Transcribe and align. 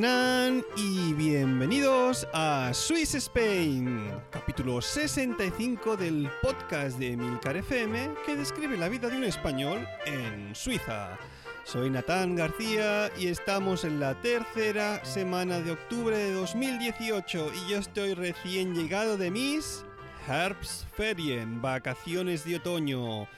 Tenan 0.00 0.64
y 0.78 1.12
bienvenidos 1.12 2.26
a 2.32 2.70
Swiss 2.72 3.14
Spain, 3.16 4.10
capítulo 4.30 4.80
65 4.80 5.94
del 5.98 6.30
podcast 6.40 6.98
de 6.98 7.18
Milcar 7.18 7.58
FM 7.58 8.14
que 8.24 8.34
describe 8.34 8.78
la 8.78 8.88
vida 8.88 9.10
de 9.10 9.18
un 9.18 9.24
español 9.24 9.86
en 10.06 10.54
Suiza. 10.54 11.18
Soy 11.64 11.90
Natán 11.90 12.34
García 12.34 13.10
y 13.18 13.26
estamos 13.26 13.84
en 13.84 14.00
la 14.00 14.18
tercera 14.22 15.04
semana 15.04 15.60
de 15.60 15.72
octubre 15.72 16.16
de 16.16 16.32
2018 16.32 17.52
y 17.52 17.70
yo 17.70 17.76
estoy 17.76 18.14
recién 18.14 18.74
llegado 18.74 19.18
de 19.18 19.30
mis 19.30 19.84
Herbstferien, 20.26 21.60
vacaciones 21.60 22.46
de 22.46 22.56
otoño. 22.56 23.28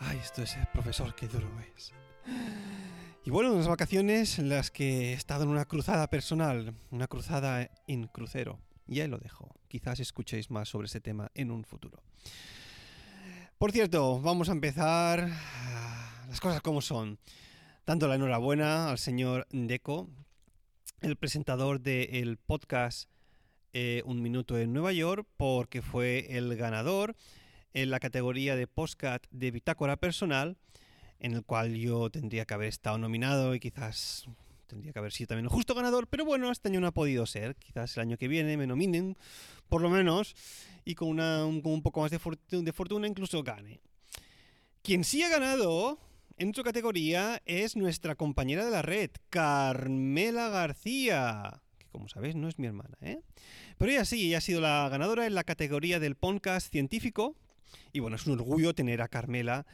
Ay, 0.00 0.20
esto 0.22 0.42
es, 0.42 0.54
eh, 0.54 0.68
profesor, 0.70 1.14
qué 1.14 1.28
duro 1.28 1.48
es. 1.74 1.94
Y 3.26 3.30
bueno, 3.30 3.54
unas 3.54 3.68
vacaciones 3.68 4.38
en 4.38 4.50
las 4.50 4.70
que 4.70 5.10
he 5.10 5.12
estado 5.14 5.44
en 5.44 5.48
una 5.48 5.64
cruzada 5.64 6.10
personal, 6.10 6.74
una 6.90 7.06
cruzada 7.06 7.70
en 7.86 8.06
crucero. 8.06 8.58
Y 8.86 9.00
ahí 9.00 9.08
lo 9.08 9.16
dejo. 9.16 9.50
Quizás 9.66 9.98
escuchéis 9.98 10.50
más 10.50 10.68
sobre 10.68 10.88
ese 10.88 11.00
tema 11.00 11.30
en 11.34 11.50
un 11.50 11.64
futuro. 11.64 12.02
Por 13.56 13.72
cierto, 13.72 14.20
vamos 14.20 14.50
a 14.50 14.52
empezar 14.52 15.26
ah, 15.32 16.26
las 16.28 16.38
cosas 16.38 16.60
como 16.60 16.82
son. 16.82 17.18
Dando 17.86 18.08
la 18.08 18.16
enhorabuena 18.16 18.90
al 18.90 18.98
señor 18.98 19.46
Deco, 19.50 20.10
el 21.00 21.16
presentador 21.16 21.80
del 21.80 22.36
podcast 22.36 23.08
eh, 23.72 24.02
Un 24.04 24.20
Minuto 24.20 24.58
en 24.58 24.74
Nueva 24.74 24.92
York, 24.92 25.26
porque 25.38 25.80
fue 25.80 26.36
el 26.36 26.54
ganador 26.56 27.16
en 27.72 27.88
la 27.88 28.00
categoría 28.00 28.54
de 28.54 28.66
postcat 28.66 29.26
de 29.30 29.50
bitácora 29.50 29.96
personal 29.96 30.58
en 31.24 31.32
el 31.32 31.42
cual 31.42 31.74
yo 31.74 32.10
tendría 32.10 32.44
que 32.44 32.52
haber 32.52 32.68
estado 32.68 32.98
nominado 32.98 33.54
y 33.54 33.60
quizás 33.60 34.26
tendría 34.66 34.92
que 34.92 34.98
haber 34.98 35.10
sido 35.10 35.28
también 35.28 35.46
el 35.46 35.50
justo 35.50 35.74
ganador, 35.74 36.06
pero 36.06 36.26
bueno, 36.26 36.50
este 36.50 36.68
año 36.68 36.80
no 36.80 36.86
ha 36.86 36.92
podido 36.92 37.24
ser. 37.24 37.56
Quizás 37.56 37.96
el 37.96 38.02
año 38.02 38.18
que 38.18 38.28
viene 38.28 38.58
me 38.58 38.66
nominen, 38.66 39.16
por 39.70 39.80
lo 39.80 39.88
menos, 39.88 40.34
y 40.84 40.94
con, 40.94 41.18
un, 41.18 41.82
poco 41.82 42.02
más 42.02 42.10
de, 42.10 42.18
fortuna, 42.18 43.08
incluso 43.08 43.42
gane. 43.42 43.80
Quien 44.82 45.02
sí 45.02 45.22
ha 45.22 45.30
ganado 45.30 45.98
en 46.36 46.54
su 46.54 46.62
categoría 46.62 47.40
es 47.46 47.74
nuestra 47.74 48.16
compañera 48.16 48.66
de 48.66 48.70
la 48.70 48.82
red, 48.82 49.10
Carmela 49.30 50.50
García, 50.50 51.62
como 51.90 52.10
sabéis 52.10 52.36
no 52.36 52.48
es 52.48 52.58
mi 52.58 52.66
hermana, 52.66 52.98
¿eh? 53.00 53.22
Pero 53.78 53.90
ella 53.90 54.04
sí, 54.04 54.26
ella 54.26 54.38
ha 54.38 54.42
sido 54.42 54.60
la 54.60 54.86
ganadora 54.90 55.26
en 55.26 55.34
la 55.34 55.44
categoría 55.44 56.00
del 56.00 56.16
podcast 56.16 56.70
científico, 56.70 57.34
y 57.94 58.00
bueno, 58.00 58.16
es 58.16 58.26
un 58.26 58.34
orgullo 58.34 58.74
tener 58.74 59.00
a 59.00 59.08
Carmela 59.08 59.64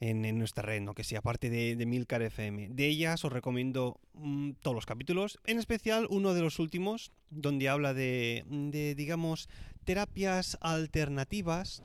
en, 0.00 0.38
nuestra 0.38 0.62
red, 0.62 0.82
¿no? 0.82 0.94
que 0.94 1.04
sí, 1.04 1.16
aparte 1.16 1.50
de, 1.50 1.76
de 1.76 1.86
Milcar 1.86 2.22
FM. 2.22 2.68
De 2.70 2.86
ellas 2.86 3.24
os 3.24 3.32
recomiendo 3.32 4.00
mm, 4.14 4.52
todos 4.60 4.74
los 4.74 4.86
capítulos, 4.86 5.38
en 5.46 5.58
especial 5.58 6.06
uno 6.10 6.34
de 6.34 6.42
los 6.42 6.58
últimos, 6.58 7.12
donde 7.30 7.68
habla 7.68 7.94
de, 7.94 8.44
de 8.48 8.94
digamos, 8.94 9.48
terapias 9.84 10.58
alternativas 10.60 11.82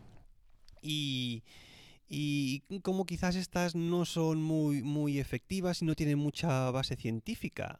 y, 0.81 1.43
y 2.07 2.63
como 2.81 3.05
quizás 3.05 3.35
estas 3.35 3.75
no 3.75 4.05
son 4.05 4.41
muy, 4.41 4.81
muy 4.81 5.19
efectivas 5.19 5.81
y 5.81 5.85
no 5.85 5.95
tienen 5.95 6.17
mucha 6.17 6.71
base 6.71 6.95
científica. 6.95 7.79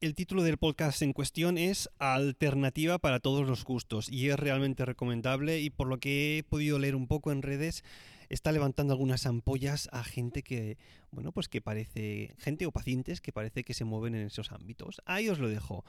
El 0.00 0.14
título 0.14 0.44
del 0.44 0.58
podcast 0.58 1.02
en 1.02 1.12
cuestión 1.12 1.58
es 1.58 1.90
Alternativa 1.98 2.98
para 3.00 3.18
todos 3.18 3.48
los 3.48 3.64
gustos 3.64 4.08
y 4.08 4.28
es 4.28 4.38
realmente 4.38 4.84
recomendable 4.84 5.60
y 5.60 5.70
por 5.70 5.88
lo 5.88 5.98
que 5.98 6.38
he 6.38 6.42
podido 6.44 6.78
leer 6.78 6.94
un 6.94 7.08
poco 7.08 7.32
en 7.32 7.42
redes 7.42 7.82
está 8.28 8.52
levantando 8.52 8.92
algunas 8.92 9.26
ampollas 9.26 9.88
a 9.92 10.04
gente 10.04 10.42
que, 10.42 10.78
bueno, 11.10 11.32
pues 11.32 11.48
que 11.48 11.60
parece, 11.60 12.34
gente 12.38 12.66
o 12.66 12.72
pacientes 12.72 13.20
que 13.20 13.32
parece 13.32 13.64
que 13.64 13.74
se 13.74 13.84
mueven 13.84 14.14
en 14.14 14.26
esos 14.26 14.52
ámbitos. 14.52 15.00
Ahí 15.06 15.28
os 15.28 15.38
lo 15.38 15.48
dejo. 15.48 15.84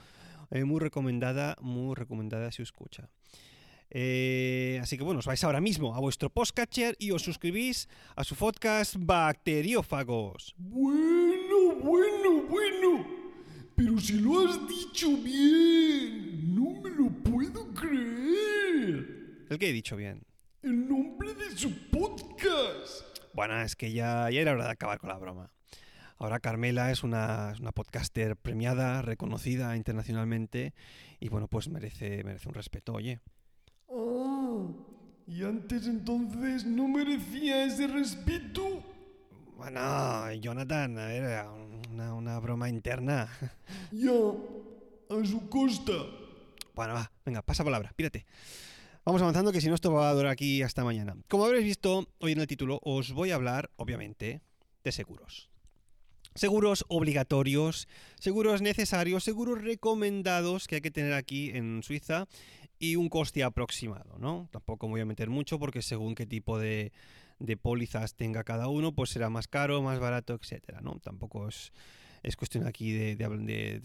Eh, 0.51 0.63
muy 0.63 0.79
recomendada, 0.79 1.55
muy 1.61 1.95
recomendada 1.95 2.51
si 2.51 2.61
os 2.61 2.69
escucha. 2.69 3.09
Eh, 3.91 4.79
así 4.81 4.97
que 4.97 5.03
bueno, 5.03 5.19
os 5.19 5.25
vais 5.25 5.43
ahora 5.43 5.61
mismo 5.61 5.95
a 5.95 5.99
vuestro 5.99 6.29
postcatcher 6.29 6.95
y 6.99 7.11
os 7.11 7.23
suscribís 7.23 7.89
a 8.15 8.23
su 8.23 8.35
podcast 8.35 8.95
Bacteriófagos. 8.97 10.55
Bueno, 10.57 11.75
bueno, 11.81 12.43
bueno. 12.47 13.07
Pero 13.75 13.97
si 13.99 14.19
lo 14.19 14.45
has 14.45 14.67
dicho 14.67 15.15
bien, 15.17 16.53
no 16.53 16.81
me 16.81 16.89
lo 16.89 17.09
puedo 17.09 17.73
creer. 17.73 19.45
¿El 19.49 19.57
que 19.57 19.69
he 19.69 19.73
dicho 19.73 19.95
bien? 19.95 20.28
El 20.61 20.89
nombre 20.89 21.33
de 21.35 21.57
su 21.57 21.89
podcast. 21.89 23.05
Bueno, 23.33 23.61
es 23.61 23.77
que 23.77 23.93
ya, 23.93 24.29
ya 24.29 24.41
era 24.41 24.51
hora 24.51 24.65
de 24.65 24.71
acabar 24.71 24.99
con 24.99 25.07
la 25.07 25.17
broma. 25.17 25.53
Ahora 26.17 26.41
Carmela 26.41 26.91
es 26.91 27.03
una, 27.03 27.51
es 27.53 27.61
una, 27.61 27.71
podcaster 27.71 28.35
premiada, 28.35 29.01
reconocida 29.01 29.77
internacionalmente 29.77 30.73
y 31.21 31.29
bueno, 31.29 31.47
pues 31.47 31.69
merece, 31.69 32.25
merece 32.25 32.49
un 32.49 32.55
respeto, 32.55 32.93
oye. 32.93 33.21
Ah, 33.89 34.65
y 35.27 35.43
antes 35.45 35.87
entonces 35.87 36.65
no 36.65 36.89
merecía 36.89 37.63
ese 37.63 37.87
respeto. 37.87 38.83
Bueno, 39.55 40.33
Jonathan, 40.33 40.97
a 40.97 41.05
ver, 41.05 41.45
una, 41.89 42.13
una 42.13 42.39
broma 42.39 42.67
interna. 42.67 43.29
Ya, 43.93 44.11
a 44.11 45.25
su 45.25 45.47
costa. 45.47 45.93
Bueno, 46.75 46.95
va, 46.95 47.09
venga, 47.25 47.41
pasa 47.43 47.63
palabra, 47.63 47.93
pírate. 47.95 48.25
Vamos 49.09 49.23
avanzando 49.23 49.51
que 49.51 49.59
si 49.59 49.69
no 49.69 49.73
esto 49.73 49.91
va 49.91 50.07
a 50.07 50.13
durar 50.13 50.31
aquí 50.31 50.61
hasta 50.61 50.83
mañana. 50.83 51.17
Como 51.27 51.43
habréis 51.43 51.65
visto 51.65 52.07
hoy 52.19 52.33
en 52.33 52.41
el 52.41 52.45
título, 52.45 52.79
os 52.83 53.11
voy 53.11 53.31
a 53.31 53.35
hablar, 53.35 53.71
obviamente, 53.75 54.43
de 54.83 54.91
seguros. 54.91 55.49
Seguros 56.35 56.85
obligatorios, 56.89 57.87
seguros 58.19 58.61
necesarios, 58.61 59.23
seguros 59.23 59.63
recomendados 59.63 60.67
que 60.67 60.75
hay 60.75 60.81
que 60.81 60.91
tener 60.91 61.13
aquí 61.13 61.49
en 61.49 61.81
Suiza 61.81 62.27
y 62.77 62.97
un 62.97 63.09
coste 63.09 63.43
aproximado, 63.43 64.19
¿no? 64.19 64.47
Tampoco 64.51 64.85
me 64.85 64.91
voy 64.91 65.01
a 65.01 65.05
meter 65.05 65.31
mucho 65.31 65.57
porque 65.57 65.81
según 65.81 66.13
qué 66.13 66.27
tipo 66.27 66.59
de, 66.59 66.91
de 67.39 67.57
pólizas 67.57 68.13
tenga 68.13 68.43
cada 68.43 68.67
uno, 68.67 68.93
pues 68.93 69.09
será 69.09 69.31
más 69.31 69.47
caro, 69.47 69.81
más 69.81 69.99
barato, 69.99 70.35
etcétera, 70.35 70.81
¿no? 70.81 70.99
Tampoco 70.99 71.47
es 71.47 71.73
es 72.23 72.35
cuestión 72.35 72.67
aquí 72.67 72.91
de, 72.91 73.15
de, 73.15 73.81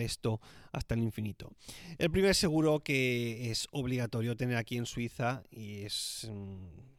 esto 0.00 0.40
hasta 0.72 0.94
el 0.94 1.02
infinito. 1.02 1.52
El 1.98 2.10
primer 2.10 2.34
seguro 2.34 2.80
que 2.80 3.50
es 3.50 3.68
obligatorio 3.70 4.36
tener 4.36 4.56
aquí 4.56 4.76
en 4.76 4.86
Suiza 4.86 5.42
y 5.50 5.82
es... 5.82 6.28
Mm, 6.30 6.96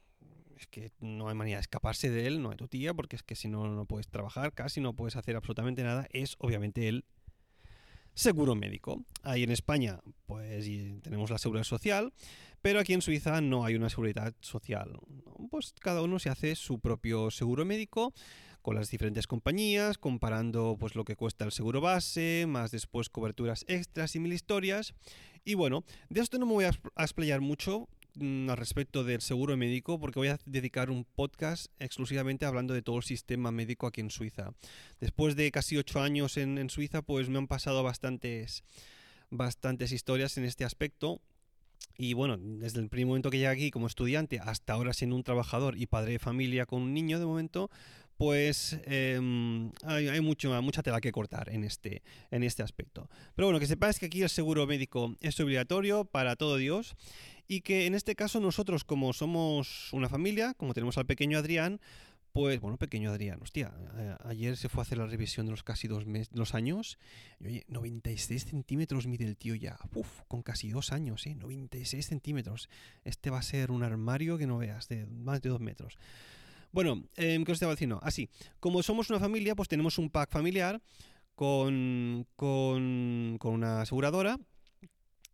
es 0.58 0.66
que 0.66 0.92
no 1.02 1.30
hay 1.30 1.36
manera 1.36 1.58
de 1.58 1.62
escaparse 1.62 2.10
de 2.10 2.26
él, 2.26 2.42
no 2.42 2.50
hay 2.50 2.58
tía 2.68 2.94
porque 2.94 3.16
es 3.16 3.22
que 3.22 3.36
si 3.36 3.48
no, 3.48 3.68
no 3.68 3.86
puedes 3.86 4.08
trabajar, 4.08 4.54
casi 4.54 4.82
no 4.82 4.94
puedes 4.94 5.16
hacer 5.16 5.36
absolutamente 5.36 5.84
nada, 5.84 6.08
es 6.12 6.36
obviamente 6.40 6.88
el 6.88 7.06
seguro 8.18 8.56
médico. 8.56 9.04
Ahí 9.22 9.44
en 9.44 9.52
España, 9.52 10.00
pues 10.26 10.66
tenemos 11.04 11.30
la 11.30 11.38
seguridad 11.38 11.64
social, 11.64 12.12
pero 12.62 12.80
aquí 12.80 12.94
en 12.94 13.02
Suiza 13.02 13.40
no 13.42 13.64
hay 13.64 13.76
una 13.76 13.90
seguridad 13.90 14.34
social. 14.42 15.00
Pues 15.52 15.74
cada 15.80 16.02
uno 16.02 16.18
se 16.18 16.30
hace 16.30 16.56
su 16.56 16.80
propio 16.80 17.30
seguro 17.30 17.64
médico 17.64 18.14
con 18.68 18.76
las 18.76 18.92
diferentes 18.92 19.28
compañías, 19.28 19.98
comparando 19.98 20.76
pues 20.78 20.94
lo 20.96 21.06
que 21.06 21.16
cuesta 21.16 21.46
el 21.46 21.54
seguro 21.54 21.80
base, 21.80 22.44
más 22.50 22.70
después 22.70 23.08
coberturas 23.08 23.64
extras 23.70 24.14
y 24.18 24.20
mil 24.20 24.34
historias. 24.34 24.94
Y 25.46 25.54
bueno, 25.54 25.86
de 26.10 26.20
esto 26.20 26.38
no 26.38 26.46
me 26.46 26.52
voy 26.52 26.66
a, 26.66 26.72
explayar 26.98 27.40
mucho, 27.40 27.88
mm, 28.16 28.50
al 28.50 28.58
respecto 28.58 29.06
del 29.06 29.22
seguro 29.22 29.56
médico 29.56 30.02
porque 30.02 30.20
voy 30.20 30.28
a 30.28 30.40
dedicar 30.46 30.90
un 30.90 31.06
podcast 31.06 31.68
exclusivamente 31.80 32.46
hablando 32.46 32.74
de 32.74 32.82
todo 32.82 32.98
el 32.98 33.04
sistema 33.04 33.54
médico 33.54 33.88
aquí 33.88 34.02
en 34.02 34.10
Suiza. 34.10 34.52
Después 35.00 35.38
de 35.38 35.50
casi 35.50 35.78
ocho 35.78 36.02
años 36.02 36.36
en, 36.36 36.58
en 36.58 36.70
Suiza, 36.70 37.02
pues 37.02 37.30
me 37.30 37.38
han 37.38 37.48
pasado 37.48 37.84
bastantes, 37.84 38.66
bastantes 39.30 39.94
historias 39.94 40.38
en 40.38 40.44
este 40.44 40.66
aspecto 40.66 41.22
y 41.98 42.14
bueno, 42.14 42.38
desde 42.38 42.80
el 42.80 42.90
primer 42.90 43.08
momento 43.08 43.32
que 43.32 43.38
llegué 43.38 43.48
aquí 43.48 43.72
como 43.72 43.88
estudiante 43.88 44.40
hasta 44.40 44.74
ahora 44.74 44.94
siendo 44.94 45.16
un 45.16 45.24
trabajador 45.24 45.78
y 45.78 45.88
padre 45.88 46.14
de 46.14 46.20
familia 46.20 46.68
con 46.68 46.84
un 46.84 46.94
niño 46.94 47.18
de 47.18 47.26
momento, 47.26 47.72
pues 48.18 48.80
em, 48.86 49.72
hay, 49.84 50.22
mucho, 50.22 50.62
mucha 50.62 50.84
tela 50.84 51.00
que 51.00 51.12
cortar 51.12 51.50
en 51.50 51.64
este, 51.64 52.02
en 52.32 52.44
este 52.44 52.64
aspecto. 52.64 53.10
Pero 53.36 53.48
bueno, 53.48 53.60
que 53.60 53.68
sepáis 53.68 54.00
que 54.00 54.08
aquí 54.08 54.24
el 54.24 54.30
seguro 54.30 54.66
médico 54.66 55.16
es 55.22 55.40
obligatorio 55.40 56.06
para 56.06 56.36
todo 56.36 56.58
Dios 56.58 56.96
y 57.48 57.62
que 57.62 57.86
en 57.86 57.94
este 57.94 58.16
caso 58.16 58.40
nosotros 58.40 58.84
como 58.84 59.14
somos 59.14 59.94
una 59.94 60.10
familia, 60.10 60.56
como 60.56 60.74
tenemos 60.74 60.98
al 60.98 61.06
pequeño 61.06 61.38
Adrián, 61.38 61.80
pues, 62.38 62.60
bueno, 62.60 62.78
pequeño 62.78 63.10
Adrián, 63.10 63.40
hostia, 63.42 63.74
ayer 64.24 64.58
se 64.58 64.70
fue 64.70 64.82
a 64.82 64.84
hacer 64.84 65.00
la 65.00 65.08
revisión 65.08 65.48
de 65.48 65.52
los 65.54 65.64
casi 65.64 65.88
dos, 65.88 66.04
dos 66.30 66.54
años. 66.54 67.00
Y, 67.40 67.46
oye, 67.48 67.66
96 67.68 68.46
centímetros 68.46 69.08
mide 69.08 69.26
el 69.26 69.38
tío 69.38 69.56
ya. 69.56 69.80
Uf, 69.96 70.22
con 70.28 70.44
casi 70.44 70.70
dos 70.70 70.92
años, 70.92 71.26
¿eh? 71.26 71.34
96 71.34 72.06
centímetros. 72.06 72.70
Este 73.06 73.32
va 73.32 73.40
a 73.40 73.42
ser 73.42 73.72
un 73.72 73.82
armario 73.82 74.38
que 74.38 74.46
no 74.46 74.60
veas, 74.60 74.88
de 74.88 75.08
más 75.08 75.42
de 75.42 75.50
dos 75.50 75.62
metros. 75.62 75.98
Bueno, 76.72 77.04
eh, 77.16 77.42
¿qué 77.46 77.52
os 77.52 77.56
estaba 77.56 77.74
diciendo? 77.74 78.00
Así, 78.04 78.30
como 78.60 78.84
somos 78.84 79.10
una 79.10 79.20
familia, 79.20 79.56
pues 79.56 79.70
tenemos 79.70 79.98
un 79.98 80.10
pack 80.10 80.32
familiar 80.32 80.82
con, 81.36 82.28
con, 82.36 83.38
con 83.40 83.54
una 83.54 83.82
aseguradora 83.82 84.38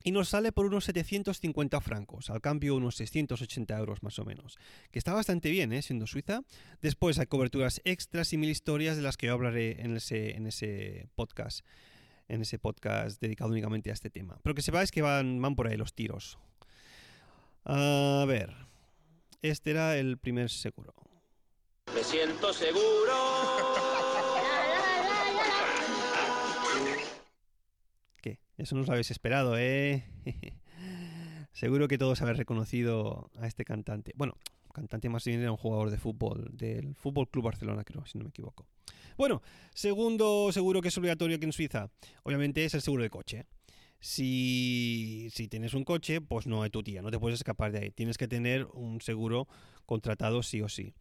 y 0.03 0.11
nos 0.11 0.29
sale 0.29 0.51
por 0.51 0.65
unos 0.65 0.83
750 0.85 1.79
francos, 1.79 2.29
al 2.29 2.41
cambio 2.41 2.75
unos 2.75 2.95
680 2.97 3.77
euros 3.77 4.03
más 4.03 4.19
o 4.19 4.25
menos, 4.25 4.57
que 4.91 4.99
está 4.99 5.13
bastante 5.13 5.49
bien, 5.49 5.71
¿eh? 5.71 5.81
siendo 5.81 6.07
Suiza. 6.07 6.41
Después 6.81 7.19
hay 7.19 7.27
coberturas 7.27 7.81
extras 7.85 8.33
y 8.33 8.37
mil 8.37 8.49
historias 8.49 8.97
de 8.97 9.01
las 9.01 9.15
que 9.15 9.27
yo 9.27 9.33
hablaré 9.33 9.81
en 9.81 9.95
ese, 9.95 10.35
en 10.35 10.45
ese 10.45 11.07
podcast, 11.15 11.65
en 12.27 12.41
ese 12.41 12.59
podcast 12.59 13.21
dedicado 13.21 13.51
únicamente 13.51 13.91
a 13.91 13.93
este 13.93 14.09
tema. 14.09 14.37
Pero 14.43 14.55
que 14.55 14.61
sepáis 14.61 14.91
que 14.91 15.01
van, 15.01 15.41
van 15.41 15.55
por 15.55 15.67
ahí 15.67 15.77
los 15.77 15.93
tiros. 15.93 16.37
A 17.63 18.25
ver, 18.27 18.53
este 19.41 19.71
era 19.71 19.97
el 19.97 20.17
primer 20.17 20.49
seguro. 20.49 20.93
Me 21.93 22.03
siento 22.03 22.53
seguro. 22.53 23.33
Eso 28.57 28.75
no 28.75 28.83
lo 28.83 28.91
habéis 28.91 29.11
esperado, 29.11 29.57
¿eh? 29.57 30.05
Seguro 31.51 31.87
que 31.87 31.97
todos 31.97 32.21
habéis 32.21 32.37
reconocido 32.37 33.29
a 33.35 33.47
este 33.47 33.65
cantante. 33.65 34.13
Bueno, 34.15 34.37
cantante 34.73 35.09
más 35.09 35.25
bien 35.25 35.41
era 35.41 35.51
un 35.51 35.57
jugador 35.57 35.91
de 35.91 35.97
fútbol, 35.97 36.49
del 36.53 36.95
Fútbol 36.95 37.29
Club 37.29 37.45
Barcelona, 37.45 37.83
creo, 37.83 38.05
si 38.05 38.17
no 38.17 38.23
me 38.23 38.29
equivoco. 38.29 38.67
Bueno, 39.17 39.41
segundo 39.73 40.51
seguro 40.51 40.81
que 40.81 40.87
es 40.87 40.97
obligatorio 40.97 41.35
aquí 41.35 41.45
en 41.45 41.51
Suiza, 41.51 41.89
obviamente 42.23 42.63
es 42.63 42.73
el 42.73 42.81
seguro 42.81 43.03
de 43.03 43.09
coche. 43.09 43.45
Si, 43.99 45.29
si 45.31 45.47
tienes 45.47 45.73
un 45.73 45.83
coche, 45.83 46.21
pues 46.21 46.47
no 46.47 46.63
hay 46.63 46.69
tu 46.69 46.83
tía, 46.83 47.01
no 47.01 47.11
te 47.11 47.19
puedes 47.19 47.39
escapar 47.39 47.71
de 47.71 47.79
ahí. 47.79 47.91
Tienes 47.91 48.17
que 48.17 48.27
tener 48.27 48.65
un 48.73 49.01
seguro 49.01 49.47
contratado 49.85 50.43
sí 50.43 50.61
o 50.61 50.69
sí. 50.69 50.93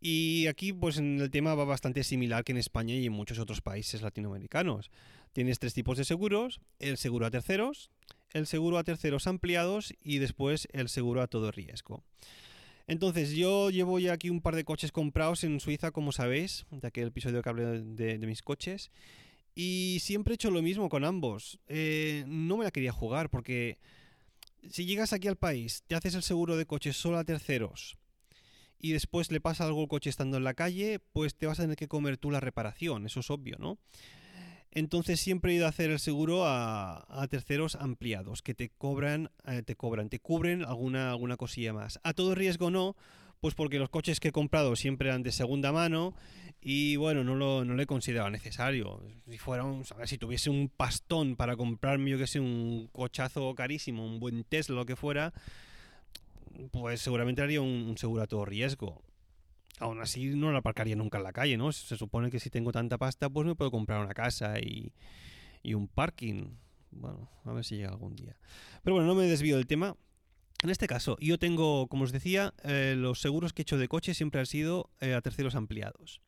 Y 0.00 0.46
aquí, 0.46 0.72
pues 0.72 0.98
en 0.98 1.20
el 1.20 1.30
tema 1.30 1.54
va 1.54 1.64
bastante 1.64 2.04
similar 2.04 2.44
que 2.44 2.52
en 2.52 2.58
España 2.58 2.94
y 2.94 3.06
en 3.06 3.12
muchos 3.12 3.38
otros 3.38 3.60
países 3.60 4.02
latinoamericanos. 4.02 4.90
Tienes 5.32 5.58
tres 5.58 5.74
tipos 5.74 5.98
de 5.98 6.04
seguros, 6.04 6.60
el 6.78 6.96
seguro 6.96 7.26
a 7.26 7.30
terceros, 7.30 7.90
el 8.32 8.46
seguro 8.46 8.78
a 8.78 8.84
terceros 8.84 9.26
ampliados 9.26 9.94
y 10.00 10.18
después 10.18 10.68
el 10.72 10.88
seguro 10.88 11.20
a 11.20 11.26
todo 11.26 11.50
riesgo. 11.50 12.04
Entonces, 12.86 13.32
yo 13.32 13.70
llevo 13.70 13.98
ya 13.98 14.12
aquí 14.12 14.30
un 14.30 14.40
par 14.40 14.54
de 14.54 14.64
coches 14.64 14.92
comprados 14.92 15.44
en 15.44 15.60
Suiza, 15.60 15.90
como 15.90 16.12
sabéis, 16.12 16.64
de 16.70 16.88
aquel 16.88 17.08
episodio 17.08 17.42
que 17.42 17.48
hablé 17.48 17.82
de, 17.82 18.26
mis 18.26 18.42
coches. 18.42 18.90
Y 19.54 19.98
siempre 20.00 20.32
he 20.32 20.36
hecho 20.36 20.50
lo 20.50 20.62
mismo 20.62 20.88
con 20.88 21.04
ambos. 21.04 21.58
Eh, 21.66 22.24
no 22.26 22.56
me 22.56 22.64
la 22.64 22.70
quería 22.70 22.92
jugar 22.92 23.28
porque 23.28 23.78
si 24.70 24.86
llegas 24.86 25.12
aquí 25.12 25.28
al 25.28 25.36
país, 25.36 25.82
te 25.86 25.96
haces 25.96 26.14
el 26.14 26.22
seguro 26.22 26.56
de 26.56 26.66
coches 26.66 26.96
solo 26.96 27.18
a 27.18 27.24
terceros 27.24 27.98
y 28.78 28.92
después 28.92 29.30
le 29.30 29.40
pasa 29.40 29.64
algo 29.64 29.82
al 29.82 29.88
coche 29.88 30.10
estando 30.10 30.36
en 30.36 30.44
la 30.44 30.54
calle, 30.54 31.00
pues 31.12 31.34
te 31.34 31.46
vas 31.46 31.58
a 31.58 31.62
tener 31.62 31.76
que 31.76 31.88
comer 31.88 32.16
tú 32.16 32.30
la 32.30 32.40
reparación, 32.40 33.06
eso 33.06 33.20
es 33.20 33.30
obvio, 33.30 33.56
¿no? 33.58 33.78
Entonces 34.70 35.18
siempre 35.18 35.52
he 35.52 35.56
ido 35.56 35.66
a 35.66 35.70
hacer 35.70 35.90
el 35.90 35.98
seguro 35.98 36.44
a, 36.46 37.26
terceros 37.30 37.74
ampliados, 37.74 38.42
que 38.42 38.54
te 38.54 38.68
cobran, 38.68 39.30
eh, 39.46 39.62
te 39.62 39.74
cobran, 39.74 40.08
te 40.08 40.20
cubren 40.20 40.62
alguna, 40.62 41.10
alguna 41.10 41.36
cosilla 41.36 41.72
más. 41.72 41.98
A 42.04 42.12
todo 42.12 42.34
riesgo 42.34 42.70
no, 42.70 42.94
pues 43.40 43.54
porque 43.54 43.78
los 43.78 43.88
coches 43.88 44.20
que 44.20 44.28
he 44.28 44.32
comprado 44.32 44.76
siempre 44.76 45.08
eran 45.08 45.22
de 45.22 45.32
segunda 45.32 45.72
mano 45.72 46.14
y 46.60 46.96
bueno, 46.96 47.24
no 47.24 47.34
lo, 47.34 47.64
no 47.64 47.80
he 47.80 47.86
considerado 47.86 48.30
necesario. 48.30 49.02
Si 49.28 49.38
fuera 49.38 49.64
un, 49.64 49.84
a 49.98 50.06
si 50.06 50.18
tuviese 50.18 50.50
un 50.50 50.68
pastón 50.68 51.36
para 51.36 51.56
comprarme, 51.56 52.10
yo 52.10 52.18
que 52.18 52.26
sé, 52.26 52.40
un 52.40 52.88
cochazo 52.92 53.54
carísimo, 53.54 54.04
un 54.04 54.20
buen 54.20 54.44
Tesla, 54.44 54.76
lo 54.76 54.86
que 54.86 54.96
fuera, 54.96 55.32
pues 56.70 57.00
seguramente 57.00 57.42
haría 57.42 57.60
un, 57.60 57.96
seguro 57.98 58.22
a 58.22 58.26
todo 58.26 58.44
riesgo. 58.44 59.02
Aún 59.80 60.00
así 60.00 60.26
no 60.26 60.50
lo 60.50 60.58
aparcaría 60.58 60.96
nunca 60.96 61.18
en 61.18 61.24
la 61.24 61.32
calle, 61.32 61.56
¿no? 61.56 61.70
Se 61.72 61.96
supone 61.96 62.30
que 62.30 62.40
si 62.40 62.50
tengo 62.50 62.72
tanta 62.72 62.98
pasta, 62.98 63.30
pues 63.30 63.46
me 63.46 63.54
puedo 63.54 63.70
comprar 63.70 64.04
una 64.04 64.14
casa 64.14 64.58
y, 64.58 64.92
y 65.62 65.74
un 65.74 65.88
parking. 65.88 66.56
Bueno, 66.90 67.30
a 67.44 67.52
ver 67.52 67.64
si 67.64 67.76
llega 67.76 67.90
algún 67.90 68.16
día. 68.16 68.36
Pero 68.82 68.94
bueno, 68.94 69.08
no 69.08 69.14
me 69.14 69.26
desvío 69.26 69.56
del 69.56 69.66
tema. 69.66 69.96
En 70.62 70.70
este 70.70 70.88
caso, 70.88 71.16
yo 71.20 71.38
tengo, 71.38 71.86
como 71.86 72.04
os 72.04 72.10
decía, 72.10 72.52
eh, 72.64 72.94
los 72.96 73.20
seguros 73.20 73.52
que 73.52 73.62
he 73.62 73.64
hecho 73.64 73.78
de 73.78 73.86
coche 73.86 74.14
siempre 74.14 74.40
han 74.40 74.46
sido 74.46 74.90
eh, 75.00 75.14
a 75.14 75.20
terceros 75.20 75.54
ampliados. 75.54 76.20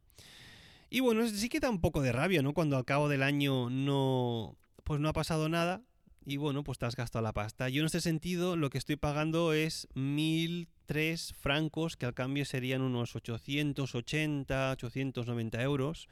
Y 0.88 1.00
bueno, 1.00 1.26
sí 1.26 1.48
que 1.48 1.58
da 1.58 1.70
un 1.70 1.80
poco 1.80 2.00
de 2.00 2.12
rabia, 2.12 2.42
¿no? 2.42 2.52
Cuando 2.52 2.76
al 2.76 2.84
cabo 2.84 3.08
del 3.08 3.24
año 3.24 3.70
no, 3.70 4.56
pues 4.84 5.00
no 5.00 5.08
ha 5.08 5.12
pasado 5.12 5.48
nada 5.48 5.82
y 6.30 6.36
bueno, 6.36 6.62
pues 6.62 6.78
te 6.78 6.86
has 6.86 6.94
gastado 6.94 7.24
la 7.24 7.32
pasta. 7.32 7.68
Yo 7.68 7.80
en 7.80 7.86
este 7.86 8.00
sentido 8.00 8.54
lo 8.54 8.70
que 8.70 8.78
estoy 8.78 8.94
pagando 8.94 9.52
es 9.52 9.88
1.003 9.96 11.34
francos, 11.34 11.96
que 11.96 12.06
al 12.06 12.14
cambio 12.14 12.44
serían 12.44 12.82
unos 12.82 13.16
880, 13.16 14.70
890 14.70 15.60
euros, 15.60 16.08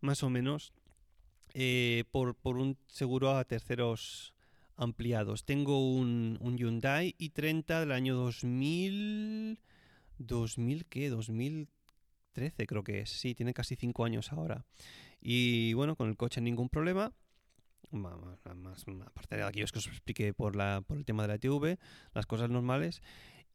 más 0.00 0.24
o 0.24 0.30
menos, 0.30 0.72
eh, 1.54 2.02
por, 2.10 2.34
un 2.44 2.76
seguro 2.88 3.36
a 3.36 3.44
terceros 3.44 4.34
ampliados. 4.74 5.44
Tengo 5.44 5.94
un, 5.94 6.38
un 6.40 6.58
Hyundai 6.58 7.14
i30 7.16 7.78
del 7.78 7.92
año 7.92 8.16
2000... 8.16 9.60
¿2000 10.18 10.86
qué? 10.88 11.08
2013 11.08 12.66
creo 12.66 12.82
que 12.82 12.98
es. 13.02 13.10
Sí, 13.10 13.36
tiene 13.36 13.54
casi 13.54 13.76
5 13.76 14.04
años 14.04 14.32
ahora. 14.32 14.66
Y 15.20 15.72
bueno, 15.74 15.94
con 15.94 16.08
el 16.08 16.16
coche 16.16 16.40
ningún 16.40 16.68
problema 16.68 17.12
más, 17.90 18.16
más, 18.54 18.84
aparte 19.06 19.36
de 19.36 19.42
aquellos 19.42 19.72
que 19.72 19.78
os 19.78 19.86
expliqué 19.86 20.34
por, 20.34 20.56
la, 20.56 20.82
por 20.86 20.96
el 20.96 21.04
tema 21.04 21.22
de 21.22 21.28
la 21.28 21.38
TV, 21.38 21.78
las 22.14 22.26
cosas 22.26 22.50
normales. 22.50 23.02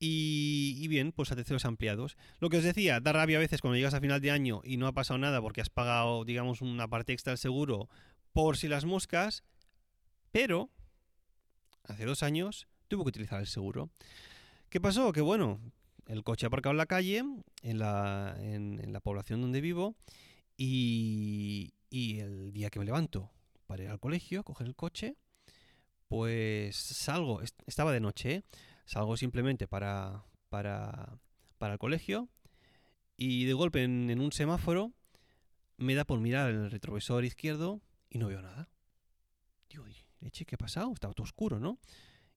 Y, 0.04 0.88
bien, 0.88 1.12
pues 1.12 1.32
a 1.32 1.36
terceros 1.36 1.64
ampliados. 1.66 2.18
Lo 2.40 2.50
que 2.50 2.58
os 2.58 2.64
decía, 2.64 3.00
da 3.00 3.14
rabia 3.14 3.38
a 3.38 3.40
veces 3.40 3.62
cuando 3.62 3.78
llegas 3.78 3.94
a 3.94 4.02
final 4.02 4.20
de 4.20 4.32
año 4.32 4.62
y 4.64 4.78
no 4.78 4.88
ha 4.88 4.94
pasado 4.94 5.20
nada 5.20 5.40
porque 5.42 5.62
has 5.62 5.70
pagado, 5.70 6.26
digamos, 6.26 6.62
una 6.62 6.88
parte 6.88 7.14
extra 7.14 7.32
del 7.32 7.38
seguro 7.38 7.88
por 8.34 8.58
si 8.58 8.68
las 8.68 8.84
moscas, 8.84 9.44
pero 10.32 10.72
hace 11.84 12.06
dos 12.06 12.24
años 12.24 12.68
tuve 12.88 13.04
que 13.04 13.10
utilizar 13.10 13.40
el 13.40 13.46
seguro. 13.46 13.92
¿Qué 14.70 14.82
pasó? 14.82 15.12
Que 15.12 15.22
bueno, 15.22 15.60
el 16.08 16.24
coche 16.24 16.48
aparcado 16.48 16.72
en 16.72 16.78
la 16.78 16.88
calle, 16.88 17.24
en 17.62 17.78
la, 17.78 18.36
en, 18.40 18.92
la 18.92 19.02
población 19.02 19.42
donde 19.42 19.62
vivo, 19.62 19.96
y, 20.58 21.76
y 21.92 22.20
el 22.22 22.54
día 22.54 22.72
que 22.72 22.80
me 22.80 22.86
levanto 22.86 23.30
para 23.72 23.84
ir 23.84 23.90
al 23.90 24.02
colegio, 24.02 24.44
coger 24.44 24.68
el 24.68 24.76
coche, 24.76 25.16
pues 26.10 26.76
salgo, 26.76 27.42
estaba 27.42 27.94
de 27.94 28.02
noche, 28.02 28.44
salgo 28.84 29.16
simplemente 29.16 29.66
para, 29.66 30.26
para, 30.50 31.18
para 31.58 31.74
el 31.74 31.80
colegio 31.80 32.28
y 33.16 33.46
de 33.46 33.54
golpe 33.54 33.82
en, 33.84 34.20
un 34.20 34.34
semáforo 34.34 34.92
me 35.78 35.96
da 35.96 36.04
por 36.04 36.20
mirar 36.20 36.50
el 36.52 36.70
retrovisor 36.70 37.24
izquierdo 37.24 37.80
y 38.10 38.18
no 38.18 38.28
veo 38.28 38.42
nada. 38.42 38.68
Digo, 39.70 39.86
leche, 40.20 40.44
¿qué 40.44 40.56
ha 40.56 40.58
pasado? 40.58 40.92
Estaba 40.92 41.14
todo 41.14 41.24
oscuro, 41.24 41.58
¿no? 41.58 41.80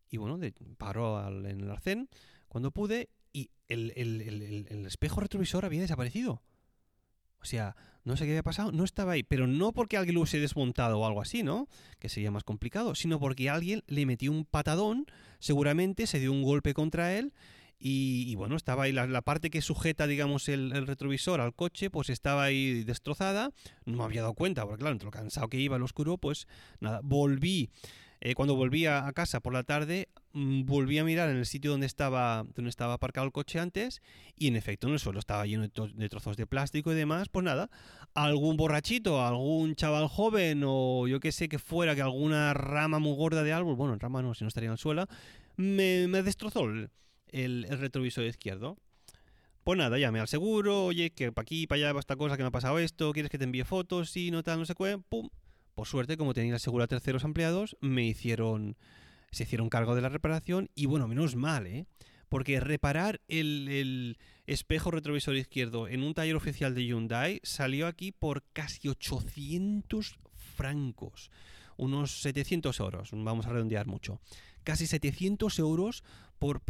Y 0.09 0.19
bueno, 0.19 0.38
paro 0.79 1.21
en 1.29 1.62
el 1.62 1.69
arcén 1.69 2.09
cuando 2.47 2.71
pude 2.71 3.09
y 3.33 3.50
el, 3.67 3.91
el, 3.97 4.87
espejo 4.87 5.21
retrovisor 5.21 5.64
había 5.64 5.81
desaparecido. 5.81 6.45
O 7.45 7.47
sea, 7.47 7.77
no 8.05 8.17
sé 8.17 8.25
qué 8.25 8.31
había 8.31 8.43
pasado, 8.43 8.73
no 8.73 8.85
estaba 8.85 9.13
ahí, 9.13 9.23
pero 9.23 9.47
no 9.47 9.73
porque 9.73 9.99
alguien 9.99 10.15
lo 10.15 10.23
hubiese 10.23 10.41
desmontado 10.41 10.99
o 10.99 11.07
algo 11.07 11.21
así, 11.21 11.43
¿no? 11.43 11.69
Que 11.99 12.09
sería 12.09 12.31
más 12.31 12.43
complicado, 12.43 12.95
sino 12.95 13.21
porque 13.21 13.51
alguien 13.51 13.85
le 13.87 14.07
metió 14.07 14.33
un 14.33 14.47
patadón, 14.47 15.05
seguramente 15.41 16.07
se 16.07 16.21
dio 16.21 16.33
un 16.33 16.43
golpe 16.43 16.73
contra 16.73 17.13
él 17.13 17.35
y, 17.79 18.35
bueno, 18.37 18.57
estaba 18.57 18.85
ahí 18.85 18.93
la, 18.93 19.21
parte 19.21 19.51
que 19.51 19.61
sujeta, 19.61 20.07
digamos, 20.07 20.49
el, 20.49 20.87
retrovisor 20.87 21.43
al 21.43 21.55
coche, 21.55 21.91
pues 21.91 22.09
estaba 22.09 22.45
ahí 22.45 22.83
destrozada. 22.83 23.51
No 23.85 23.99
me 23.99 24.05
había 24.05 24.23
dado 24.23 24.33
cuenta, 24.33 24.65
porque 24.65 24.79
claro, 24.79 24.93
entre 24.93 25.05
lo 25.05 25.11
cansado 25.11 25.49
que 25.49 25.61
iba, 25.61 25.77
el 25.77 25.83
oscuro, 25.83 26.17
pues 26.17 26.49
nada, 26.81 27.01
volví. 27.05 27.69
Eh, 28.26 28.35
cuando 28.35 28.57
volví 28.57 28.87
a 28.87 29.12
casa 29.12 29.40
por 29.40 29.52
la 29.52 29.64
tarde, 29.64 30.09
mm, 30.33 30.64
volví 30.64 30.97
a 30.97 31.04
mirar 31.04 31.28
en 31.28 31.37
el 31.37 31.45
sitio 31.45 31.71
donde 31.71 31.85
estaba, 31.85 32.47
donde 32.54 32.71
estaba 32.71 32.95
aparcado 32.95 33.26
el 33.26 33.33
coche 33.33 33.61
antes, 33.61 34.00
y 34.35 34.49
en 34.49 34.57
efecto, 34.57 34.87
en 34.87 34.95
el 34.95 34.99
suelo 34.99 35.19
estaba 35.19 35.45
lleno 35.45 35.69
de, 35.69 36.09
trozos 36.09 36.38
de 36.38 36.47
plástico 36.47 36.90
y 36.90 36.95
demás. 36.95 37.28
Pues 37.28 37.45
nada, 37.45 37.69
algún 38.14 38.57
borrachito, 38.57 39.23
algún 39.23 39.75
chaval 39.75 40.09
joven, 40.09 40.62
o 40.66 41.07
yo 41.07 41.21
que 41.21 41.33
sé 41.33 41.50
que 41.50 41.59
fuera, 41.59 41.95
que 41.95 42.00
alguna 42.00 42.54
rama 42.54 42.99
muy 42.99 43.14
gorda 43.14 43.43
de 43.43 43.52
árbol, 43.52 43.76
bueno, 43.76 43.95
rama 43.99 44.23
no, 44.23 44.33
si 44.33 44.43
no 44.43 44.49
estaría 44.49 44.69
en 44.69 44.73
el 44.73 44.78
suelo, 44.78 45.07
me, 45.57 46.09
me 46.09 46.23
destrozó 46.23 46.64
el, 47.28 47.66
retrovisor 47.69 48.25
izquierdo. 48.25 48.78
Pues 49.64 49.76
nada, 49.76 49.99
llame 49.99 50.21
al 50.21 50.28
seguro, 50.28 50.87
oye, 50.87 51.11
que 51.11 51.31
para 51.31 51.43
aquí, 51.43 51.66
para 51.66 51.76
allá 51.76 51.93
va 51.93 52.00
esta 52.00 52.16
cosa, 52.16 52.38
que 52.38 52.43
me 52.43 52.49
ha 52.49 52.52
pasado 52.52 52.78
esto, 52.78 53.12
quieres 53.12 53.31
que 53.31 53.37
te 53.37 53.45
envíe 53.45 53.64
fotos, 53.64 54.09
sí, 54.09 54.31
no 54.31 54.43
tal, 54.43 54.61
no 54.61 54.64
sé 54.64 54.75
qué, 54.75 54.99
pum. 55.11 55.28
Por 55.75 55.87
suerte, 55.87 56.16
como 56.16 56.35
tenía 56.35 56.54
el 56.54 56.61
seguro 56.61 56.85
a 56.85 56.88
terceros 56.88 57.25
empleados, 57.25 57.76
me 57.81 58.04
hicieron, 58.04 58.76
se 59.31 59.45
hicieron 59.45 59.69
cargo 59.69 59.95
de 59.95 60.02
la 60.02 60.09
reparación 60.09 60.71
y 60.75 60.87
bueno, 60.87 61.09
menos 61.09 61.37
mal, 61.37 61.66
¿eh? 61.66 61.87
Porque 62.28 62.61
reparar 62.61 63.21
el, 63.28 64.19
espejo 64.47 64.90
retrovisor 64.90 65.37
izquierdo 65.37 65.88
en 65.88 66.02
un 66.02 66.14
taller 66.14 66.37
oficial 66.37 66.75
de 66.75 66.85
Hyundai 66.85 67.40
salió 67.43 67.87
aquí 67.87 68.12
por 68.12 68.43
casi 68.52 68.88
800 68.88 70.19
francos 70.33 71.31
unos 71.76 72.23
700 72.23 72.78
euros, 72.81 73.11
vamos 73.12 73.47
a 73.47 73.50
redondear 73.50 73.87
mucho. 73.87 74.21
Casi 74.62 74.87
700 74.87 75.59
euros 75.59 76.04
por, 76.38 76.62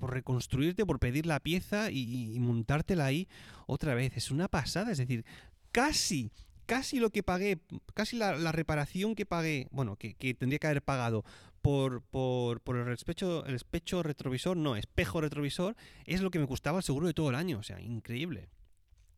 reconstruirte, 0.00 0.86
por 0.86 0.98
pedir 0.98 1.26
la 1.26 1.40
pieza 1.40 1.90
y, 1.90 2.38
montártela 2.40 3.06
ahí 3.06 3.28
otra 3.66 3.94
vez. 3.94 4.16
Es 4.16 4.30
una 4.30 4.48
pasada, 4.48 4.92
es 4.92 4.98
decir, 4.98 5.24
casi 5.72 6.30
casi 6.70 7.00
lo 7.00 7.10
que 7.10 7.24
pagué, 7.24 7.58
casi 7.94 8.16
la, 8.16 8.52
reparación 8.52 9.16
que 9.16 9.26
pagué, 9.26 9.66
bueno, 9.72 9.96
que, 9.96 10.14
tendría 10.34 10.60
que 10.60 10.68
haber 10.68 10.82
pagado 10.82 11.24
por, 11.62 12.00
por, 12.00 12.60
por, 12.60 12.76
el, 12.76 12.92
especho, 12.92 13.44
el 13.44 13.58
retrovisor, 14.04 14.56
no, 14.56 14.76
espejo 14.76 15.20
retrovisor, 15.20 15.74
es 16.06 16.20
lo 16.20 16.30
que 16.30 16.38
me 16.38 16.46
costaba 16.46 16.78
el 16.78 16.84
seguro 16.84 17.08
de 17.08 17.12
todo 17.12 17.30
el 17.30 17.34
año, 17.34 17.58
o 17.58 17.64
sea, 17.64 17.80
increíble. 17.80 18.50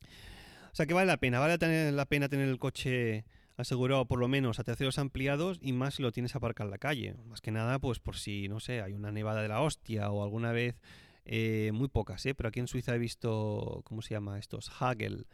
O 0.01 0.75
sea 0.75 0.87
que 0.87 0.95
vale 0.95 1.07
la 1.07 1.19
pena, 1.19 1.41
vale 1.41 1.93
la 1.93 2.07
pena 2.07 2.31
tener 2.31 2.49
el 2.49 2.59
coche 2.59 3.27
asegurado 3.59 4.07
por 4.07 4.19
lo 4.19 4.29
menos 4.29 4.59
a 4.59 4.65
terceros 4.65 4.99
ampliados 4.99 5.59
y 5.61 5.75
más 5.75 5.97
si 5.97 6.03
lo 6.03 6.11
tienes 6.11 6.35
aparcado 6.35 6.69
en 6.69 6.71
la 6.71 6.79
calle. 6.79 7.17
Más 7.27 7.43
que 7.43 7.51
nada, 7.51 7.79
pues 7.79 7.99
por 7.99 8.17
si, 8.17 8.49
no 8.49 8.61
sé, 8.61 8.81
hay 8.81 8.95
una 8.95 9.13
nevada 9.13 9.43
de 9.43 9.49
la 9.49 9.61
hostia 9.61 10.11
o 10.11 10.23
alguna 10.25 10.53
vez, 10.53 10.81
eh, 11.27 11.71
muy 11.75 11.89
pocas, 11.89 12.25
¿eh? 12.25 12.35
Pero 12.35 12.49
aquí 12.49 12.61
en 12.61 12.67
Suiza 12.67 12.95
he 12.95 12.99
visto, 12.99 13.83
¿cómo 13.85 14.01
se 14.01 14.15
llama 14.15 14.39
estos? 14.39 14.73
Hagel. 14.81 15.27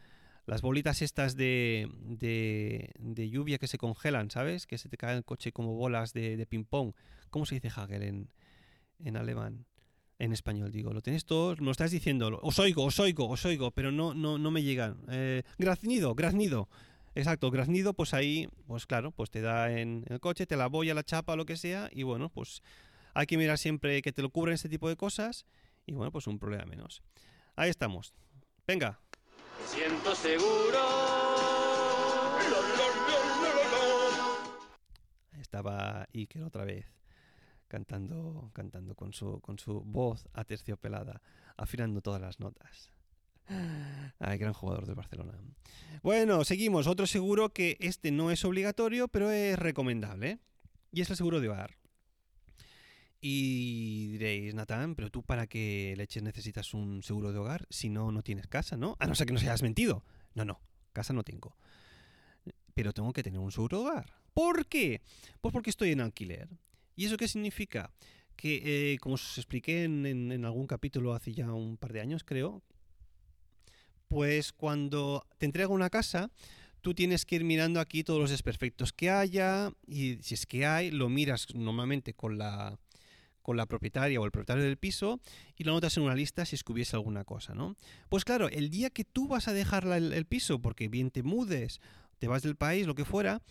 Las 0.49 0.63
bolitas 0.63 1.03
estas 1.03 1.35
de, 1.35 1.87
de, 2.07 3.29
lluvia 3.29 3.59
que 3.59 3.67
se 3.67 3.77
congelan, 3.77 4.31
¿sabes? 4.31 4.65
Que 4.65 4.79
se 4.79 4.89
te 4.89 4.97
cae 4.97 5.15
el 5.15 5.23
coche 5.23 5.51
como 5.51 5.75
bolas 5.75 6.11
de, 6.11 6.37
de 6.37 6.45
ping-pong. 6.47 6.93
¿Cómo 7.29 7.45
se 7.45 7.53
dice 7.53 7.69
Hagel 7.75 8.01
en, 8.01 8.29
en 8.97 9.15
alemán? 9.15 9.67
En 10.17 10.33
español, 10.33 10.71
digo. 10.71 10.91
Lo 10.91 11.01
tienes 11.01 11.25
todos, 11.25 11.59
me 11.59 11.65
lo 11.65 11.71
estás 11.71 11.91
diciendo. 11.91 12.39
Os 12.41 12.57
oigo, 12.57 12.83
os 12.83 12.99
oigo, 12.99 13.29
os 13.29 13.45
oigo, 13.45 13.69
pero 13.69 13.91
no, 13.91 14.15
no, 14.15 14.39
no 14.39 14.49
me 14.49 14.63
llegan. 14.63 14.97
Eh, 15.09 15.43
graznido, 15.59 16.15
graznido. 16.15 16.67
Exacto, 17.13 17.51
graznido, 17.51 17.93
pues 17.93 18.15
ahí, 18.15 18.49
pues 18.65 18.87
claro, 18.87 19.11
pues 19.11 19.29
te 19.29 19.41
da 19.41 19.71
en 19.71 20.03
el 20.09 20.19
coche, 20.19 20.47
te 20.47 20.57
la 20.57 20.65
boya, 20.65 20.95
la 20.95 21.03
chapa, 21.03 21.35
lo 21.35 21.45
que 21.45 21.57
sea, 21.57 21.89
y 21.91 22.01
bueno, 22.01 22.29
pues 22.29 22.63
hay 23.13 23.27
que 23.27 23.37
mirar 23.37 23.59
siempre 23.59 24.01
que 24.01 24.11
te 24.11 24.23
lo 24.23 24.31
cubren 24.31 24.55
este 24.55 24.69
tipo 24.69 24.89
de 24.89 24.95
cosas, 24.95 25.45
y 25.85 25.93
bueno, 25.93 26.11
pues 26.11 26.25
un 26.25 26.39
problema 26.39 26.65
menos. 26.65 27.03
Ahí 27.55 27.69
estamos. 27.69 28.13
Venga. 28.65 28.99
Siento 29.71 30.15
seguro. 30.15 30.79
Estaba 35.39 36.07
Iker 36.13 36.43
otra 36.43 36.65
vez 36.65 36.85
cantando, 37.67 38.49
cantando 38.53 38.95
con 38.95 39.13
su, 39.13 39.39
con 39.41 39.59
su 39.59 39.81
voz 39.81 40.27
aterciopelada, 40.33 41.21
afinando 41.55 42.01
todas 42.01 42.19
las 42.19 42.39
notas. 42.39 42.91
Ay, 44.19 44.37
gran 44.37 44.53
jugador 44.53 44.87
de 44.87 44.95
Barcelona. 44.95 45.33
Bueno, 46.01 46.43
seguimos. 46.43 46.87
Otro 46.87 47.05
seguro 47.05 47.49
que 47.49 47.77
este 47.79 48.11
no 48.11 48.31
es 48.31 48.43
obligatorio, 48.45 49.07
pero 49.07 49.29
es 49.29 49.57
recomendable. 49.57 50.39
Y 50.91 51.01
es 51.01 51.09
el 51.11 51.15
seguro 51.15 51.39
de 51.39 51.49
hogar. 51.49 51.77
Y 53.21 54.07
diréis, 54.11 54.53
Natán, 54.53 54.95
pero 54.95 55.09
tú 55.09 55.23
para 55.23 55.47
qué 55.47 55.93
leches 55.97 56.23
necesitas 56.23 56.73
un 56.73 57.03
seguro 57.03 57.33
de 57.33 57.39
hogar 57.39 57.67
si 57.69 57.89
no, 57.89 58.11
no 58.11 58.23
tienes 58.23 58.47
casa, 58.47 58.77
¿no? 58.77 58.95
A 58.99 59.07
no 59.07 59.15
ser 59.15 59.27
que 59.27 59.33
nos 59.33 59.41
hayas 59.43 59.61
mentido. 59.61 60.03
No, 60.35 60.45
no, 60.45 60.61
casa 60.93 61.13
no 61.13 61.23
tengo. 61.23 61.57
Pero 62.73 62.93
tengo 62.93 63.11
que 63.11 63.23
tener 63.23 63.39
un 63.39 63.51
seguro 63.51 63.77
de 63.77 63.83
hogar. 63.83 64.13
¿Por 64.33 64.67
qué? 64.67 65.01
Pues 65.41 65.51
porque 65.51 65.69
estoy 65.69 65.91
en 65.91 66.01
alquiler. 66.01 66.47
¿Y 66.95 67.05
eso 67.05 67.17
qué 67.17 67.27
significa? 67.27 67.91
Que, 68.37 68.93
eh, 68.93 68.97
como 68.99 69.15
os 69.15 69.37
expliqué 69.37 69.83
en 69.83 70.45
algún 70.45 70.65
capítulo 70.65 71.13
hace 71.13 71.33
ya 71.33 71.51
un 71.51 71.75
par 71.75 71.91
de 71.91 71.99
años, 71.99 72.23
creo, 72.23 72.63
pues 74.09 74.51
cuando 74.51 75.25
te 75.37 75.45
entrega 75.45 75.69
una 75.69 75.89
casa, 75.89 76.31
tú 76.81 76.93
tienes 76.93 77.25
que 77.25 77.35
ir 77.35 77.43
mirando 77.43 77.79
aquí 77.79 78.03
todos 78.03 78.19
los 78.19 78.31
desperfectos 78.31 78.91
que 78.91 79.09
haya 79.09 79.71
y 79.87 80.17
si 80.21 80.33
es 80.33 80.45
que 80.45 80.65
hay, 80.65 80.91
lo 80.91 81.09
miras 81.09 81.47
normalmente 81.53 82.13
con 82.13 82.37
la 82.37 82.77
con 83.41 83.57
la 83.57 83.65
propietaria 83.65 84.19
o 84.19 84.25
el 84.25 84.31
propietario 84.31 84.63
del 84.63 84.77
piso 84.77 85.19
y 85.55 85.63
lo 85.63 85.73
notas 85.73 85.97
en 85.97 86.03
una 86.03 86.15
lista 86.15 86.45
si 86.45 86.55
es 86.55 86.93
alguna 86.93 87.23
cosa, 87.23 87.53
¿no? 87.53 87.75
Pues 88.09 88.25
claro, 88.25 88.49
el 88.49 88.69
día 88.69 88.89
que 88.89 89.05
tú 89.05 89.27
vas 89.27 89.47
a 89.47 89.53
dejar 89.53 89.85
el, 89.85 90.25
piso 90.25 90.59
porque 90.59 90.87
bien 90.87 91.11
te 91.11 91.23
mudes, 91.23 91.81
te 92.19 92.27
vas 92.27 92.43
del 92.43 92.55
país, 92.55 92.85
lo 92.85 92.95
que 92.95 93.05
fuera, 93.05 93.41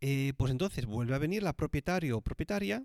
eh, 0.00 0.32
pues 0.36 0.50
entonces 0.50 0.86
vuelve 0.86 1.14
a 1.14 1.18
venir 1.18 1.42
la 1.42 1.52
propietario 1.52 2.18
o 2.18 2.20
propietaria 2.20 2.84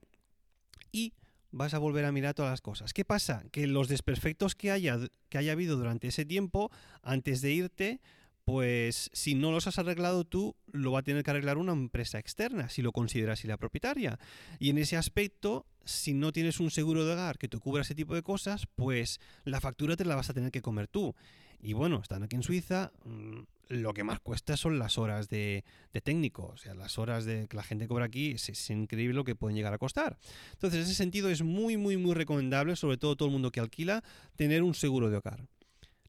y 0.91 1.13
vas 1.51 1.73
a 1.73 1.79
volver 1.79 2.05
a 2.05 2.11
mirar 2.11 2.33
todas 2.33 2.51
las 2.51 2.61
cosas. 2.61 2.93
¿Qué 2.93 3.05
pasa? 3.05 3.43
Que 3.51 3.67
los 3.67 3.87
desperfectos 3.87 4.55
que 4.55 4.71
haya, 4.71 4.99
que 5.29 5.37
haya 5.37 5.53
habido 5.53 5.77
durante 5.77 6.07
ese 6.07 6.25
tiempo, 6.25 6.71
antes 7.01 7.41
de 7.41 7.51
irte, 7.51 8.01
pues 8.47 9.09
si 9.11 9.35
no 9.35 9.51
los 9.51 9.67
has 9.67 9.77
arreglado 9.77 10.23
tú, 10.23 10.55
lo 10.71 10.93
va 10.93 10.99
a 10.99 11.03
tener 11.03 11.21
que 11.21 11.31
arreglar 11.31 11.57
una 11.57 11.73
empresa 11.73 12.17
externa, 12.17 12.69
si 12.69 12.81
lo 12.81 12.93
consideras 12.93 13.43
y 13.43 13.47
la 13.49 13.57
propietaria. 13.57 14.17
Y 14.57 14.69
en 14.69 14.77
ese 14.77 14.95
aspecto, 14.95 15.65
si 15.83 16.13
no 16.13 16.31
tienes 16.31 16.61
un 16.61 16.71
seguro 16.71 17.03
de 17.03 17.11
hogar 17.11 17.37
que 17.37 17.49
te 17.49 17.57
cubra 17.57 17.81
ese 17.81 17.93
tipo 17.93 18.15
de 18.15 18.23
cosas, 18.23 18.65
pues 18.77 19.19
la 19.43 19.59
factura 19.59 19.97
te 19.97 20.05
la 20.05 20.15
vas 20.15 20.29
a 20.29 20.33
tener 20.33 20.49
que 20.51 20.61
comer 20.61 20.87
tú. 20.87 21.13
Y 21.59 21.73
bueno, 21.73 21.99
están 22.01 22.23
aquí 22.23 22.37
en 22.37 22.43
Suiza, 22.43 22.93
mm, 23.03 23.39
lo 23.67 23.93
que 23.93 24.05
más 24.05 24.21
cuesta 24.21 24.55
son 24.55 24.79
las 24.79 24.97
horas 24.97 25.27
de, 25.27 25.65
técnico. 26.01 26.45
O 26.53 26.55
sea, 26.55 26.73
las 26.73 26.97
horas 26.97 27.25
de 27.25 27.49
que 27.49 27.57
la 27.57 27.63
gente 27.63 27.85
cobra 27.89 28.05
aquí 28.05 28.31
es, 28.31 28.47
es, 28.47 28.69
increíble 28.69 29.13
lo 29.13 29.25
que 29.25 29.35
pueden 29.35 29.57
llegar 29.57 29.73
a 29.73 29.77
costar. 29.77 30.17
Entonces, 30.53 30.77
en 30.77 30.85
ese 30.85 30.95
sentido 30.95 31.29
es 31.29 31.41
muy, 31.41 31.75
muy, 31.75 31.97
muy 31.97 32.13
recomendable, 32.13 32.77
sobre 32.77 32.95
todo 32.95 33.17
todo 33.17 33.27
el 33.27 33.33
mundo 33.33 33.51
que 33.51 33.59
alquila, 33.59 34.05
tener 34.37 34.63
un 34.63 34.73
seguro 34.73 35.09
de 35.09 35.17
hogar. 35.17 35.49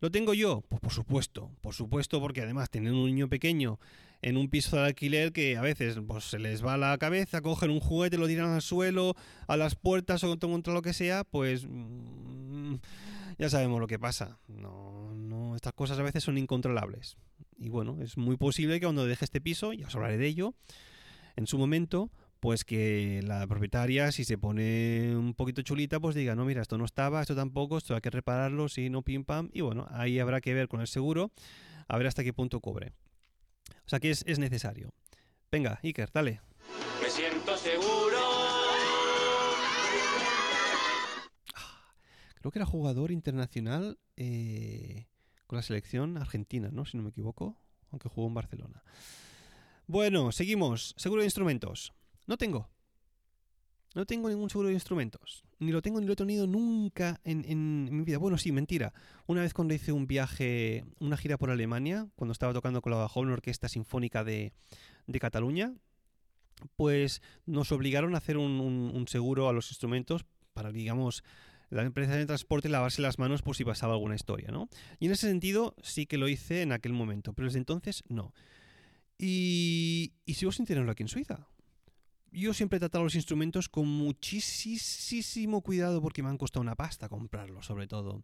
¿Lo 0.00 0.10
tengo 0.10 0.34
yo? 0.34 0.62
Pues 0.68 0.80
por 0.80 0.92
supuesto, 0.92 1.50
por 1.60 1.74
supuesto, 1.74 2.20
porque 2.20 2.42
además 2.42 2.70
tener 2.70 2.92
un 2.92 3.06
niño 3.06 3.28
pequeño 3.28 3.78
en 4.22 4.36
un 4.36 4.48
piso 4.48 4.76
de 4.76 4.82
alquiler 4.82 5.32
que 5.32 5.56
a 5.56 5.60
veces 5.60 5.98
pues, 6.06 6.24
se 6.24 6.38
les 6.38 6.64
va 6.64 6.76
la 6.76 6.96
cabeza, 6.98 7.40
cogen 7.40 7.70
un 7.70 7.80
juguete, 7.80 8.18
lo 8.18 8.26
tiran 8.26 8.50
al 8.50 8.62
suelo, 8.62 9.14
a 9.46 9.56
las 9.56 9.74
puertas 9.74 10.24
o 10.24 10.38
contra 10.38 10.72
lo 10.72 10.82
que 10.82 10.92
sea, 10.92 11.24
pues 11.24 11.66
mm, 11.68 12.74
ya 13.38 13.50
sabemos 13.50 13.80
lo 13.80 13.86
que 13.86 13.98
pasa. 13.98 14.38
No, 14.48 15.14
no, 15.14 15.56
estas 15.56 15.72
cosas 15.72 15.98
a 15.98 16.02
veces 16.02 16.24
son 16.24 16.38
incontrolables. 16.38 17.16
Y 17.56 17.68
bueno, 17.68 17.98
es 18.00 18.16
muy 18.16 18.36
posible 18.36 18.78
que 18.78 18.86
cuando 18.86 19.06
deje 19.06 19.24
este 19.24 19.40
piso, 19.40 19.72
ya 19.72 19.86
os 19.86 19.94
hablaré 19.94 20.16
de 20.16 20.26
ello, 20.26 20.54
en 21.36 21.46
su 21.46 21.58
momento, 21.58 22.10
pues 22.40 22.64
que 22.64 23.20
la 23.24 23.46
propietaria, 23.46 24.12
si 24.12 24.24
se 24.24 24.38
pone 24.38 25.16
un 25.16 25.34
poquito 25.34 25.62
chulita, 25.62 25.98
pues 25.98 26.14
diga, 26.14 26.34
no, 26.34 26.44
mira, 26.44 26.62
esto 26.62 26.78
no 26.78 26.84
estaba, 26.84 27.20
esto 27.20 27.34
tampoco, 27.34 27.78
esto 27.78 27.94
hay 27.94 28.00
que 28.00 28.10
repararlo, 28.10 28.68
si 28.68 28.90
no, 28.90 29.02
pim 29.02 29.24
pam. 29.24 29.50
Y 29.52 29.60
bueno, 29.60 29.86
ahí 29.90 30.18
habrá 30.18 30.40
que 30.40 30.54
ver 30.54 30.68
con 30.68 30.80
el 30.80 30.86
seguro, 30.86 31.32
a 31.88 31.98
ver 31.98 32.06
hasta 32.06 32.22
qué 32.22 32.32
punto 32.32 32.60
cobre. 32.60 32.92
O 33.86 33.88
sea 33.88 34.00
que 34.00 34.10
es, 34.10 34.38
necesario. 34.38 34.92
Venga, 35.50 35.80
Iker, 35.82 36.10
dale. 36.12 36.40
Me 37.02 37.10
siento 37.10 37.56
seguro. 37.56 38.18
Ah, 41.54 41.94
creo 42.36 42.52
que 42.52 42.58
era 42.58 42.66
jugador 42.66 43.10
internacional 43.10 43.98
eh, 44.16 45.06
con 45.46 45.56
la 45.56 45.62
selección 45.62 46.18
argentina, 46.18 46.68
¿no? 46.70 46.84
Si 46.84 46.96
no 46.96 47.02
me 47.02 47.10
equivoco, 47.10 47.56
aunque 47.90 48.08
jugó 48.08 48.28
en 48.28 48.34
Barcelona. 48.34 48.82
Bueno, 49.86 50.32
seguimos. 50.32 50.94
Seguro 50.98 51.22
de 51.22 51.26
instrumentos. 51.26 51.94
No 52.28 52.36
tengo. 52.36 52.70
No 53.96 54.06
tengo 54.06 54.28
ningún 54.28 54.48
seguro 54.48 54.68
de 54.68 54.74
instrumentos. 54.74 55.42
Ni 55.58 55.72
lo 55.72 55.82
tengo 55.82 56.00
ni 56.00 56.06
lo 56.06 56.12
he 56.12 56.16
tenido 56.16 56.46
nunca 56.46 57.20
en, 57.24 57.88
mi 57.90 58.04
vida. 58.04 58.18
Bueno, 58.18 58.38
sí, 58.38 58.52
mentira. 58.52 58.92
Una 59.26 59.42
vez 59.42 59.54
cuando 59.54 59.74
hice 59.74 59.90
un 59.90 60.06
viaje, 60.06 60.84
una 61.00 61.16
gira 61.16 61.38
por 61.38 61.50
Alemania, 61.50 62.06
cuando 62.14 62.32
estaba 62.32 62.52
tocando 62.52 62.80
con 62.80 62.92
la 62.92 63.08
joven 63.08 63.30
orquesta 63.30 63.68
sinfónica 63.68 64.22
de, 64.22 64.52
Cataluña, 65.18 65.74
pues 66.76 67.22
nos 67.46 67.72
obligaron 67.72 68.14
a 68.14 68.18
hacer 68.18 68.36
un 68.36 69.04
seguro 69.08 69.48
a 69.48 69.52
los 69.52 69.70
instrumentos 69.70 70.24
para, 70.52 70.70
digamos, 70.70 71.24
la 71.70 71.82
empresa 71.82 72.14
de 72.14 72.26
transporte 72.26 72.68
lavarse 72.68 73.02
las 73.02 73.18
manos 73.18 73.42
por 73.42 73.56
si 73.56 73.64
pasaba 73.64 73.94
alguna 73.94 74.14
historia, 74.14 74.50
¿no? 74.50 74.68
Y 74.98 75.06
en 75.06 75.12
ese 75.12 75.26
sentido 75.26 75.74
sí 75.82 76.06
que 76.06 76.18
lo 76.18 76.28
hice 76.28 76.62
en 76.62 76.72
aquel 76.72 76.92
momento, 76.92 77.32
pero 77.32 77.46
desde 77.46 77.58
entonces 77.58 78.04
no. 78.08 78.32
Y, 79.18 80.12
y 80.24 80.34
sigo 80.34 80.52
sin 80.52 80.66
tenerlo 80.66 80.92
aquí 80.92 81.02
en 81.02 81.08
Suiza. 81.08 81.48
Yo 82.30 82.52
siempre 82.54 82.76
he 82.76 82.80
tratado 82.80 83.04
los 83.04 83.14
instrumentos 83.14 83.68
con 83.68 83.86
muchísimo 83.88 85.62
cuidado 85.62 86.02
porque 86.02 86.22
me 86.22 86.28
han 86.28 86.38
costado 86.38 86.62
una 86.62 86.74
pasta 86.74 87.08
comprarlos, 87.08 87.66
sobre 87.66 87.86
todo. 87.86 88.22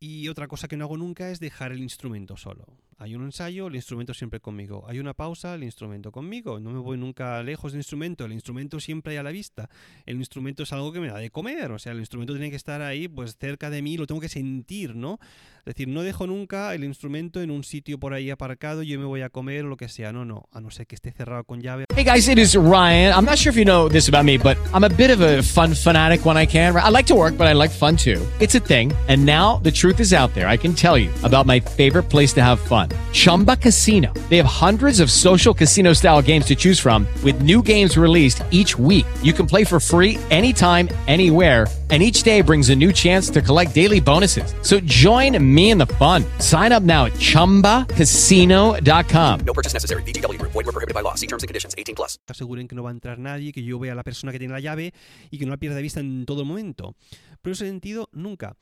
Y 0.00 0.28
otra 0.28 0.46
cosa 0.46 0.68
que 0.68 0.76
no 0.76 0.84
hago 0.84 0.96
nunca 0.96 1.30
es 1.30 1.40
dejar 1.40 1.72
el 1.72 1.80
instrumento 1.80 2.36
solo. 2.36 2.66
Hay 3.00 3.14
un 3.14 3.22
ensayo, 3.22 3.68
el 3.68 3.76
instrumento 3.76 4.12
siempre 4.12 4.40
conmigo. 4.40 4.84
Hay 4.88 4.98
una 4.98 5.14
pausa, 5.14 5.54
el 5.54 5.62
instrumento 5.62 6.10
conmigo. 6.10 6.58
No 6.58 6.70
me 6.70 6.80
voy 6.80 6.98
nunca 6.98 7.40
lejos 7.44 7.70
del 7.70 7.78
instrumento. 7.78 8.24
El 8.24 8.32
instrumento 8.32 8.80
siempre 8.80 9.12
hay 9.12 9.18
a 9.18 9.22
la 9.22 9.30
vista. 9.30 9.70
El 10.04 10.16
instrumento 10.16 10.64
es 10.64 10.72
algo 10.72 10.92
que 10.92 10.98
me 10.98 11.06
da 11.06 11.18
de 11.18 11.30
comer. 11.30 11.70
O 11.70 11.78
sea, 11.78 11.92
el 11.92 12.00
instrumento 12.00 12.32
tiene 12.32 12.50
que 12.50 12.56
estar 12.56 12.82
ahí, 12.82 13.06
pues 13.06 13.36
cerca 13.38 13.70
de 13.70 13.82
mí, 13.82 13.96
lo 13.96 14.08
tengo 14.08 14.20
que 14.20 14.28
sentir, 14.28 14.96
¿no? 14.96 15.20
Es 15.60 15.76
decir, 15.76 15.86
no 15.86 16.02
dejo 16.02 16.26
nunca 16.26 16.74
el 16.74 16.82
instrumento 16.82 17.40
en 17.40 17.52
un 17.52 17.62
sitio 17.62 18.00
por 18.00 18.14
ahí 18.14 18.30
aparcado, 18.30 18.82
yo 18.82 18.98
me 18.98 19.04
voy 19.04 19.20
a 19.20 19.28
comer 19.28 19.64
o 19.64 19.68
lo 19.68 19.76
que 19.76 19.88
sea. 19.88 20.12
No, 20.12 20.24
no. 20.24 20.48
A 20.50 20.60
no 20.60 20.70
ser 20.72 20.88
que 20.88 20.96
esté 20.96 21.12
cerrado 21.12 21.44
con 21.44 21.60
llave. 21.60 21.84
Hey 21.94 22.04
guys, 22.04 22.26
it 22.26 22.38
is 22.38 22.56
Ryan. 22.56 23.12
I'm 23.14 23.24
not 23.24 23.38
sure 23.38 23.50
if 23.50 23.56
you 23.56 23.64
know 23.64 23.88
this 23.88 24.08
about 24.08 24.24
me, 24.24 24.38
but 24.38 24.56
I'm 24.74 24.82
a 24.82 24.88
bit 24.88 25.10
of 25.10 25.20
a 25.20 25.40
fun 25.42 25.74
fanatic 25.74 26.26
when 26.26 26.36
I 26.36 26.46
can. 26.46 26.74
I 26.76 26.88
like 26.88 27.06
to 27.06 27.14
work, 27.14 27.36
but 27.38 27.46
I 27.46 27.52
like 27.52 27.70
fun 27.70 27.96
too. 27.96 28.20
It's 28.40 28.56
a 28.56 28.60
thing. 28.60 28.92
And 29.08 29.24
now 29.24 29.60
the 29.62 29.70
truth 29.70 30.00
is 30.00 30.12
out 30.12 30.34
there. 30.34 30.48
I 30.48 30.56
can 30.56 30.74
tell 30.74 30.98
you 30.98 31.10
about 31.22 31.46
my 31.46 31.60
favorite 31.60 32.08
place 32.08 32.32
to 32.34 32.42
have 32.42 32.58
fun 32.58 32.87
Chumba 33.12 33.56
Casino. 33.56 34.12
They 34.28 34.36
have 34.36 34.44
hundreds 34.44 35.00
of 35.00 35.10
social 35.10 35.54
casino 35.54 35.94
style 35.94 36.20
games 36.20 36.44
to 36.46 36.54
choose 36.54 36.78
from, 36.78 37.06
with 37.24 37.40
new 37.40 37.62
games 37.62 37.96
released 37.96 38.42
each 38.50 38.78
week. 38.78 39.06
You 39.22 39.32
can 39.32 39.46
play 39.46 39.64
for 39.64 39.80
free 39.80 40.18
anytime, 40.30 40.90
anywhere. 41.06 41.66
And 41.90 42.02
each 42.02 42.22
day 42.22 42.42
brings 42.42 42.68
a 42.68 42.76
new 42.76 42.92
chance 42.92 43.30
to 43.30 43.40
collect 43.40 43.74
daily 43.74 43.98
bonuses. 43.98 44.52
So 44.60 44.78
join 44.80 45.42
me 45.42 45.70
in 45.70 45.78
the 45.78 45.86
fun. 45.96 46.22
Sign 46.38 46.70
up 46.70 46.82
now 46.82 47.06
at 47.06 47.14
chumbacasino.com. 47.14 49.40
No 49.46 49.54
purchase 49.54 49.72
necessary. 49.72 50.02
VGW 50.02 50.38
Group. 50.38 50.52
Void 50.52 50.66
were 50.66 50.72
prohibited 50.72 50.92
by 50.92 51.00
law. 51.00 51.14
See 51.14 51.26
terms 51.26 51.42
and 51.42 51.48
conditions. 51.48 51.74
18 51.78 51.94
plus. 51.94 52.18
aseguren 52.28 52.68
que 52.68 52.76
no 52.76 52.82
va 52.82 52.90
a 52.90 52.92
entrar 52.92 53.18
nadie, 53.18 53.52
que 53.52 53.62
yo 53.62 53.78
vea 53.78 53.92
a 53.92 53.94
la 53.94 54.02
persona 54.02 54.32
que 54.32 54.38
tiene 54.38 54.52
la 54.52 54.60
llave 54.60 54.92
y 55.30 55.38
que 55.38 55.46
no 55.46 55.50
la 55.50 55.56
pierda 55.56 55.76
de 55.76 55.82
vista 55.82 56.00
en 56.00 56.26
todo 56.26 56.44
momento. 56.44 56.94
Pero 57.42 57.52
en 57.52 57.54
ese 57.54 57.66
sentido, 57.66 58.08
nunca. 58.12 58.56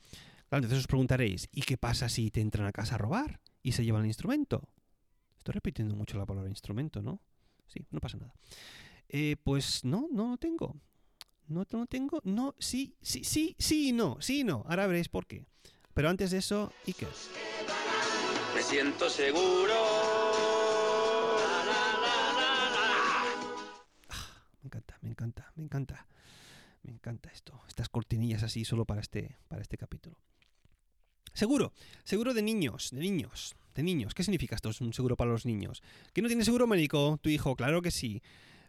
Claro, 0.49 0.63
entonces 0.63 0.79
os 0.79 0.87
preguntaréis, 0.87 1.49
¿y 1.51 1.61
qué 1.61 1.77
pasa 1.77 2.07
si 2.07 2.31
te 2.31 2.39
entran 2.39 2.67
a 2.67 2.71
casa 2.71 2.95
a 2.95 2.97
robar 2.97 3.39
y 3.67 3.73
se 3.73 3.83
llevan 3.83 4.03
el 4.03 4.07
instrumento? 4.07 4.69
Estoy 5.37 5.51
repitiendo 5.51 5.93
mucho 5.93 6.17
la 6.17 6.25
palabra 6.25 6.49
instrumento, 6.49 7.01
¿no? 7.01 7.19
Sí, 7.67 7.85
no 7.91 7.99
pasa 7.99 8.17
nada. 8.17 8.33
Eh, 9.09 9.35
pues 9.43 9.83
no, 9.83 10.07
no 10.09 10.29
lo 10.29 10.37
tengo. 10.37 10.77
No, 11.47 11.65
no 11.69 11.85
tengo. 11.85 12.21
No, 12.23 12.55
sí, 12.59 12.95
sí, 13.01 13.25
sí, 13.25 13.57
sí 13.59 13.91
no. 13.91 14.21
Sí 14.21 14.45
no. 14.45 14.63
Ahora 14.69 14.87
veréis 14.87 15.09
por 15.09 15.27
qué. 15.27 15.43
Pero 15.93 16.07
antes 16.07 16.31
de 16.31 16.37
eso, 16.37 16.71
Iker. 16.87 17.09
Me 18.55 18.63
siento 18.63 19.09
seguro. 19.09 19.73
Me 24.61 24.67
encanta, 24.67 24.97
me 25.01 25.09
encanta, 25.09 25.51
me 25.55 25.63
encanta. 25.63 26.07
Me 26.83 26.93
encanta 26.93 27.29
esto. 27.31 27.61
Estas 27.67 27.89
cortinillas 27.89 28.43
así 28.43 28.63
solo 28.63 28.85
para 28.85 29.01
este, 29.01 29.37
para 29.49 29.61
este 29.61 29.77
capítulo. 29.77 30.17
Seguro, 31.37 31.71
seguro 32.03 32.33
de 32.33 32.41
niños, 32.41 32.89
de 32.91 32.99
niños, 32.99 33.55
de 33.75 33.83
niños. 33.83 34.15
¿Qué 34.15 34.23
significa 34.23 34.55
esto? 34.55 34.71
Es 34.71 34.81
un 34.81 34.91
seguro 34.91 35.15
para 35.15 35.29
los 35.29 35.45
niños. 35.45 35.83
¿Que 36.11 36.23
no 36.23 36.29
tiene 36.29 36.43
seguro 36.43 36.65
médico 36.65 37.19
tu 37.21 37.29
hijo? 37.29 37.55
Claro 37.55 37.83
que 37.83 37.91
sí. 37.91 38.23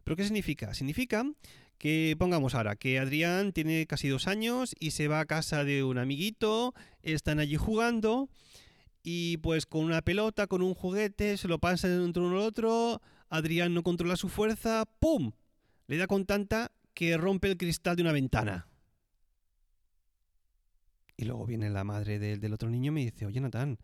¿Pero 0.05 0.17
qué 0.17 0.25
significa? 0.25 0.75
Significa 0.75 1.25
que, 1.79 2.15
pongamos 2.19 2.55
ahora, 2.55 2.77
que 2.77 2.99
Adrián 2.99 3.55
tiene 3.55 3.87
casi 3.87 4.09
dos 4.09 4.27
años 4.27 4.77
y 4.79 4.91
se 4.91 5.09
va 5.09 5.21
a 5.21 5.25
casa 5.25 5.65
de 5.65 5.83
un 5.83 5.97
amiguito, 5.97 6.75
están 7.03 7.39
allí 7.39 7.57
jugando 7.57 8.29
y 9.03 9.39
pues 9.39 9.65
con 9.65 9.87
una 9.87 10.03
pelota, 10.03 10.47
con 10.47 10.61
un 10.61 10.75
juguete, 10.75 11.39
se 11.39 11.49
lo 11.49 11.59
pasan 11.59 12.05
entre 12.05 12.23
uno 12.23 12.37
al 12.37 12.43
otro, 12.43 13.01
Adrián 13.31 13.73
no 13.73 13.83
controla 13.83 14.17
su 14.17 14.29
fuerza, 14.29 14.85
¡pum! 14.99 15.33
Le 15.87 15.97
da 15.97 16.07
con 16.07 16.27
tanta 16.27 16.71
que 16.93 17.17
rompe 17.17 17.49
el 17.49 17.57
cristal 17.57 17.97
de 17.97 18.03
una 18.03 18.13
ventana. 18.13 18.69
Y 21.19 21.27
luego 21.27 21.45
viene 21.45 21.69
la 21.69 21.85
madre 21.85 22.19
del, 22.19 22.41
del 22.41 22.55
otro 22.55 22.71
niño 22.71 22.91
y 22.93 22.95
me 22.95 23.05
dice, 23.05 23.27
oye 23.27 23.41
Natán, 23.41 23.79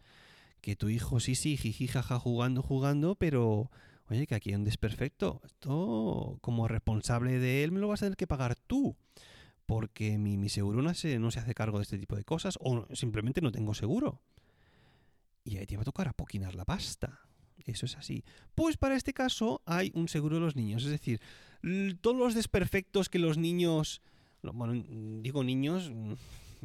que 0.63 0.77
tu 0.77 0.89
hijo 0.89 1.21
sí, 1.21 1.35
sí, 1.35 1.59
jiji, 1.59 1.89
jaja, 1.89 2.19
jugando, 2.19 2.63
jugando, 2.63 3.17
pero 3.17 3.71
oye, 4.09 4.27
que 4.27 4.35
aquí 4.35 4.51
hay 4.51 4.57
un 4.57 4.65
desperfecto. 4.65 5.43
Esto, 5.45 6.39
como 6.41 6.69
responsable 6.69 7.39
de 7.39 7.65
él, 7.65 7.73
me 7.73 7.81
lo 7.81 7.89
vas 7.89 8.03
a 8.03 8.07
tener 8.07 8.17
que 8.17 8.27
pagar 8.27 8.57
tú. 8.57 8.97
Porque 9.67 10.19
mi, 10.19 10.37
mi 10.37 10.49
seguro 10.49 10.81
no 10.81 10.95
se, 10.95 11.19
no 11.19 11.31
se 11.31 11.41
hace 11.41 11.55
cargo 11.55 11.79
de 11.79 11.83
este 11.83 11.99
tipo 11.99 12.17
de 12.17 12.25
cosas. 12.25 12.59
O 12.61 12.87
simplemente 12.95 13.41
no 13.41 13.53
tengo 13.53 13.75
seguro. 13.75 14.21
Y 15.45 15.57
ahí 15.57 15.67
te 15.67 15.77
va 15.77 15.83
a 15.83 15.87
tocar 15.87 16.09
apoquinar 16.09 16.55
la 16.55 16.65
pasta. 16.65 17.21
Eso 17.67 17.87
es 17.87 17.97
así. 17.97 18.25
Pues 18.55 18.77
para 18.77 18.97
este 18.97 19.13
caso 19.13 19.63
hay 19.65 19.91
un 19.95 20.09
seguro 20.09 20.37
de 20.37 20.43
los 20.43 20.57
niños. 20.57 20.85
Es 20.85 20.91
decir, 20.91 21.21
todos 22.01 22.17
los 22.17 22.35
desperfectos 22.35 23.09
que 23.09 23.19
los 23.19 23.39
niños... 23.39 24.03
no, 24.43 24.53
Bueno, 24.53 24.83
digo 25.23 25.45
niños, 25.45 25.91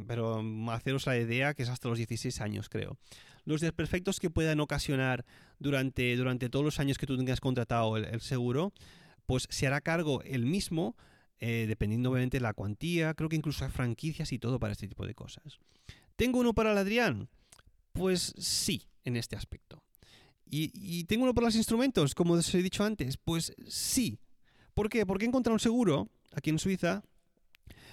pero 0.06 0.42
mm, 0.42 0.68
haceros 0.70 1.06
la 1.06 1.18
idea 1.18 1.54
que 1.54 1.62
es 1.62 1.68
hasta 1.68 1.88
los 1.88 1.98
16 1.98 2.40
años, 2.40 2.68
creo. 2.68 2.98
Los 3.44 3.60
desperfectos 3.60 4.20
que 4.20 4.30
puedan 4.30 4.60
ocasionar 4.60 5.24
durante, 5.58 6.14
durante 6.16 6.48
todos 6.48 6.64
los 6.64 6.80
años 6.80 6.98
que 6.98 7.06
tú 7.06 7.16
tengas 7.16 7.40
contratado 7.40 7.96
el, 7.96 8.04
el 8.04 8.20
seguro, 8.20 8.72
pues 9.26 9.46
se 9.50 9.66
hará 9.66 9.80
cargo 9.80 10.22
el 10.22 10.44
mismo, 10.44 10.96
eh, 11.38 11.66
dependiendo 11.68 12.10
obviamente 12.10 12.38
de 12.38 12.42
la 12.42 12.52
cuantía. 12.52 13.14
Creo 13.14 13.28
que 13.28 13.36
incluso 13.36 13.64
hay 13.64 13.70
franquicias 13.70 14.32
y 14.32 14.38
todo 14.38 14.58
para 14.58 14.72
este 14.72 14.88
tipo 14.88 15.06
de 15.06 15.14
cosas. 15.14 15.58
¿Tengo 16.16 16.40
uno 16.40 16.52
para 16.52 16.72
el 16.72 16.78
Adrián? 16.78 17.28
Pues 17.92 18.34
sí, 18.38 18.88
en 19.04 19.16
este 19.16 19.36
aspecto. 19.36 19.82
¿Y, 20.44 20.72
y 20.74 21.04
tengo 21.04 21.24
uno 21.24 21.34
para 21.34 21.46
los 21.46 21.56
instrumentos, 21.56 22.14
como 22.14 22.34
os 22.34 22.54
he 22.54 22.62
dicho 22.62 22.84
antes? 22.84 23.16
Pues 23.16 23.54
sí. 23.68 24.18
¿Por 24.74 24.88
qué? 24.88 25.06
Porque 25.06 25.24
he 25.24 25.28
encontrado 25.28 25.54
un 25.54 25.60
seguro 25.60 26.10
aquí 26.32 26.50
en 26.50 26.58
Suiza 26.58 27.02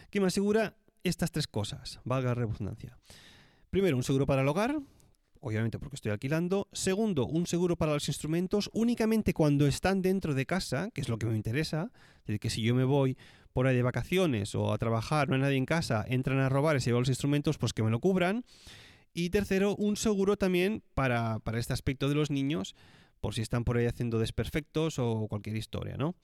que 0.09 0.19
me 0.19 0.27
asegura 0.27 0.75
estas 1.07 1.31
tres 1.31 1.47
cosas, 1.47 1.99
valga 2.03 2.29
la 2.29 2.35
redundancia. 2.35 2.97
Primero, 3.69 3.97
un 3.97 4.03
seguro 4.03 4.25
para 4.25 4.41
el 4.41 4.47
hogar, 4.47 4.79
obviamente 5.41 5.79
porque 5.79 5.95
estoy 5.95 6.11
alquilando. 6.11 6.67
Segundo, 6.71 7.25
un 7.25 7.47
seguro 7.47 7.75
para 7.75 7.93
los 7.93 8.07
instrumentos 8.07 8.69
únicamente 8.73 9.33
cuando 9.33 9.67
están 9.67 10.01
dentro 10.01 10.33
de 10.33 10.45
casa, 10.45 10.89
que 10.93 11.01
es 11.01 11.09
lo 11.09 11.17
que 11.17 11.25
me 11.25 11.35
interesa. 11.35 11.91
Es 12.19 12.27
decir, 12.27 12.39
que 12.39 12.49
si 12.49 12.61
yo 12.61 12.75
me 12.75 12.83
voy 12.83 13.17
por 13.53 13.67
ahí 13.67 13.75
de 13.75 13.83
vacaciones 13.83 14.55
o 14.55 14.73
a 14.73 14.77
trabajar, 14.77 15.29
no 15.29 15.35
hay 15.35 15.41
nadie 15.41 15.57
en 15.57 15.65
casa, 15.65 16.05
entran 16.07 16.39
a 16.39 16.49
robar 16.49 16.77
y 16.77 16.79
se 16.79 16.89
llevan 16.89 17.01
los 17.01 17.09
instrumentos, 17.09 17.57
pues 17.57 17.73
que 17.73 17.83
me 17.83 17.89
lo 17.89 17.99
cubran. 17.99 18.45
Y 19.13 19.29
tercero, 19.31 19.75
un 19.75 19.95
seguro 19.95 20.37
también 20.37 20.83
para, 20.93 21.39
para 21.39 21.59
este 21.59 21.73
aspecto 21.73 22.07
de 22.07 22.15
los 22.15 22.29
niños, 22.29 22.75
por 23.19 23.33
si 23.33 23.41
están 23.41 23.63
por 23.63 23.77
ahí 23.77 23.85
haciendo 23.85 24.19
desperfectos 24.19 24.99
o 24.99 25.27
cualquier 25.27 25.55
historia, 25.55 25.97
¿no? 25.97 26.15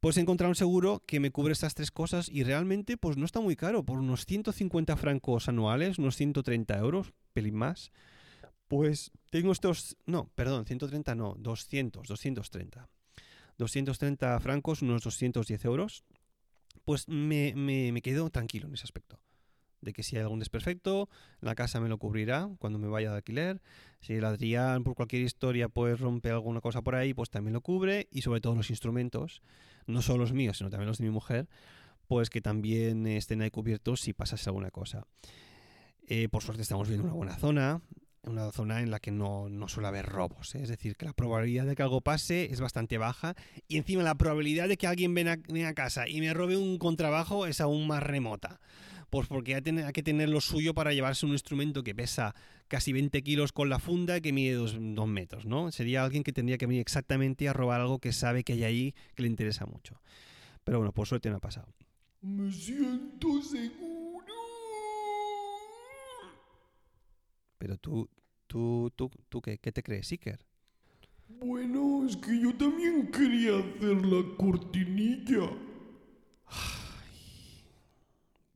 Pues 0.00 0.16
he 0.16 0.20
encontrado 0.20 0.50
un 0.50 0.54
seguro 0.54 1.02
que 1.06 1.18
me 1.18 1.32
cubre 1.32 1.52
estas 1.52 1.74
tres 1.74 1.90
cosas 1.90 2.28
y 2.28 2.44
realmente 2.44 2.96
pues 2.96 3.16
no 3.16 3.24
está 3.24 3.40
muy 3.40 3.56
caro, 3.56 3.84
por 3.84 3.98
unos 3.98 4.26
150 4.26 4.96
francos 4.96 5.48
anuales, 5.48 5.98
unos 5.98 6.16
130 6.16 6.78
euros, 6.78 7.12
pelín 7.32 7.56
más. 7.56 7.90
Pues 8.68 9.10
tengo 9.30 9.50
estos, 9.50 9.96
no, 10.06 10.30
perdón, 10.34 10.66
130 10.66 11.14
no, 11.14 11.34
200, 11.38 12.06
230. 12.06 12.88
230 13.56 14.40
francos, 14.40 14.82
unos 14.82 15.02
210 15.02 15.64
euros. 15.64 16.04
Pues 16.84 17.08
me, 17.08 17.54
me, 17.56 17.90
me 17.90 18.02
quedo 18.02 18.30
tranquilo 18.30 18.68
en 18.68 18.74
ese 18.74 18.84
aspecto 18.84 19.18
de 19.80 19.92
que 19.92 20.02
si 20.02 20.16
hay 20.16 20.22
algún 20.22 20.38
desperfecto, 20.38 21.08
la 21.40 21.54
casa 21.54 21.80
me 21.80 21.88
lo 21.88 21.98
cubrirá 21.98 22.48
cuando 22.58 22.78
me 22.78 22.88
vaya 22.88 23.10
de 23.10 23.16
alquiler. 23.16 23.60
Si 24.00 24.14
el 24.14 24.24
Adrián 24.24 24.84
por 24.84 24.94
cualquier 24.94 25.22
historia 25.22 25.68
pues 25.68 26.00
rompe 26.00 26.30
alguna 26.30 26.60
cosa 26.60 26.82
por 26.82 26.94
ahí, 26.94 27.14
pues 27.14 27.30
también 27.30 27.54
lo 27.54 27.60
cubre 27.60 28.08
y 28.10 28.22
sobre 28.22 28.40
todo 28.40 28.54
los 28.54 28.70
instrumentos, 28.70 29.42
no 29.86 30.02
solo 30.02 30.18
los 30.18 30.32
míos, 30.32 30.58
sino 30.58 30.70
también 30.70 30.88
los 30.88 30.98
de 30.98 31.04
mi 31.04 31.10
mujer, 31.10 31.48
pues 32.06 32.30
que 32.30 32.40
también 32.40 33.06
estén 33.06 33.42
ahí 33.42 33.50
cubiertos 33.50 34.00
si 34.00 34.12
pasase 34.12 34.48
alguna 34.48 34.70
cosa. 34.70 35.06
Eh, 36.06 36.28
por 36.28 36.42
suerte 36.42 36.62
estamos 36.62 36.88
viendo 36.88 37.04
una 37.04 37.14
buena 37.14 37.36
zona, 37.36 37.82
una 38.22 38.50
zona 38.52 38.80
en 38.80 38.90
la 38.90 38.98
que 38.98 39.10
no, 39.10 39.48
no 39.48 39.68
suele 39.68 39.88
haber 39.88 40.06
robos. 40.06 40.54
¿eh? 40.54 40.62
Es 40.62 40.68
decir, 40.68 40.96
que 40.96 41.06
la 41.06 41.12
probabilidad 41.12 41.66
de 41.66 41.74
que 41.74 41.82
algo 41.82 42.00
pase 42.00 42.50
es 42.50 42.60
bastante 42.60 42.98
baja 42.98 43.34
y 43.66 43.76
encima 43.76 44.02
la 44.02 44.14
probabilidad 44.14 44.68
de 44.68 44.76
que 44.76 44.86
alguien 44.86 45.14
venga, 45.14 45.38
a 45.68 45.74
casa 45.74 46.08
y 46.08 46.20
me 46.20 46.32
robe 46.32 46.56
un 46.56 46.78
contrabajo 46.78 47.46
es 47.46 47.60
aún 47.60 47.86
más 47.86 48.02
remota. 48.02 48.60
Pues 49.10 49.26
porque 49.26 49.54
hay, 49.54 49.62
que 49.92 50.02
tener 50.02 50.28
lo 50.28 50.40
suyo 50.40 50.74
para 50.74 50.92
llevarse 50.92 51.24
un 51.24 51.32
instrumento 51.32 51.82
que 51.82 51.94
pesa 51.94 52.34
casi 52.68 52.92
20 52.92 53.22
kilos 53.22 53.52
con 53.52 53.70
la 53.70 53.78
funda 53.78 54.20
que 54.20 54.32
mide 54.32 54.54
2 54.54 54.78
metros, 55.08 55.46
¿no? 55.46 55.72
Sería 55.72 56.04
alguien 56.04 56.22
que 56.22 56.32
tendría 56.32 56.58
que 56.58 56.66
venir 56.66 56.82
exactamente 56.82 57.48
a 57.48 57.54
robar 57.54 57.80
algo 57.80 58.00
que 58.00 58.12
sabe 58.12 58.44
que 58.44 58.52
hay 58.52 58.64
ahí 58.64 58.94
que 59.14 59.22
le 59.22 59.28
interesa 59.28 59.64
mucho. 59.64 60.00
Pero 60.64 60.78
bueno, 60.78 60.92
por 60.92 61.06
suerte 61.06 61.30
no 61.30 61.36
ha 61.36 61.40
pasado. 61.40 61.72
Me 62.20 62.52
siento 62.52 63.40
seguro. 63.40 64.34
Pero 67.56 67.78
tú, 67.78 68.10
tú, 68.46 68.92
tú, 68.94 69.10
tú, 69.28 69.40
¿qué, 69.40 69.58
qué 69.58 69.72
te 69.72 69.82
crees, 69.82 70.12
Iker? 70.12 70.44
Bueno, 71.28 72.06
es 72.06 72.16
que 72.16 72.40
yo 72.40 72.54
también 72.54 73.10
quería 73.10 73.58
hacer 73.58 74.04
la 74.04 74.36
cortinilla. 74.36 75.50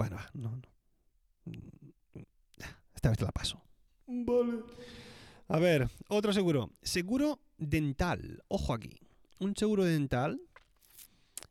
Bueno, 0.03 0.17
va, 0.17 0.31
no, 0.35 0.57
no. 0.57 2.23
Esta 2.95 3.09
vez 3.11 3.19
te 3.19 3.25
la 3.25 3.33
paso. 3.33 3.61
Vale. 4.07 4.61
A 5.49 5.59
ver, 5.59 5.89
otro 6.09 6.33
seguro. 6.33 6.71
Seguro 6.83 7.41
dental. 7.59 8.43
Ojo 8.49 8.75
aquí. 8.75 8.99
Un 9.39 9.57
seguro 9.57 9.85
dental 9.85 10.41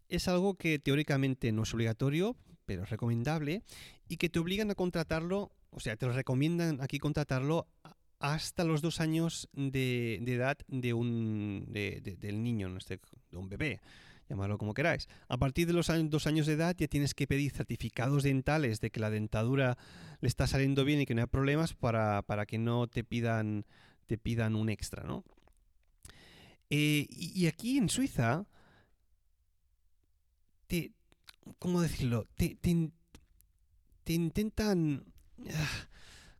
es 0.10 0.28
algo 0.28 0.56
que 0.56 0.80
teóricamente 0.80 1.52
no 1.52 1.64
es 1.64 1.74
obligatorio, 1.74 2.36
pero 2.66 2.84
es 2.84 2.90
recomendable, 2.90 3.64
y 4.08 4.18
que 4.18 4.30
te 4.30 4.40
obligan 4.40 4.72
a 4.72 4.76
contratarlo, 4.76 5.52
o 5.72 5.80
sea, 5.80 5.96
te 5.96 6.06
lo 6.06 6.14
recomiendan 6.14 6.82
aquí 6.82 7.00
contratarlo 7.00 7.68
hasta 8.20 8.64
los 8.64 8.82
dos 8.82 9.00
años 9.00 9.50
de, 9.54 10.20
de 10.22 10.34
edad 10.36 10.58
de 10.68 10.94
un, 10.94 11.66
de- 11.70 12.02
de- 12.02 12.16
del 12.18 12.44
niño, 12.44 12.70
no 12.70 12.78
este, 12.78 13.00
de 13.32 13.38
un 13.38 13.50
bebé, 13.50 13.80
llamarlo 14.32 14.58
como 14.58 14.74
queráis. 14.74 15.08
A 15.28 15.38
partir 15.38 15.68
de 15.68 15.74
los 15.74 15.90
años- 15.90 16.10
dos 16.10 16.28
años 16.28 16.48
de 16.48 16.54
edad 16.54 16.76
ya 16.78 16.88
tienes 16.88 17.14
que 17.14 17.28
pedir 17.28 17.52
certificados 17.52 18.24
dentales 18.24 18.80
de 18.82 18.90
que 18.90 19.00
la 19.00 19.10
dentadura 19.10 19.78
le 20.20 20.28
está 20.28 20.48
saliendo 20.48 20.86
bien 20.86 21.02
y 21.02 21.06
que 21.06 21.16
no 21.16 21.22
hay 21.22 21.28
problemas 21.28 21.74
para, 21.74 22.22
para 22.24 22.46
que 22.46 22.58
no 22.58 22.88
te 22.88 23.04
pidan, 23.04 23.66
te 24.08 24.18
pidan 24.18 24.56
un 24.56 24.70
extra, 24.70 25.04
¿no? 25.04 25.24
Eh, 26.70 27.08
y, 27.10 27.48
aquí 27.48 27.78
en 27.78 27.90
Suiza, 27.90 28.46
te, 30.68 30.94
¿cómo 31.60 31.82
decirlo? 31.82 32.28
Te, 32.36 32.56
te 32.56 32.92
te 34.04 34.14
intentan, 34.14 35.06
ah, 35.54 35.88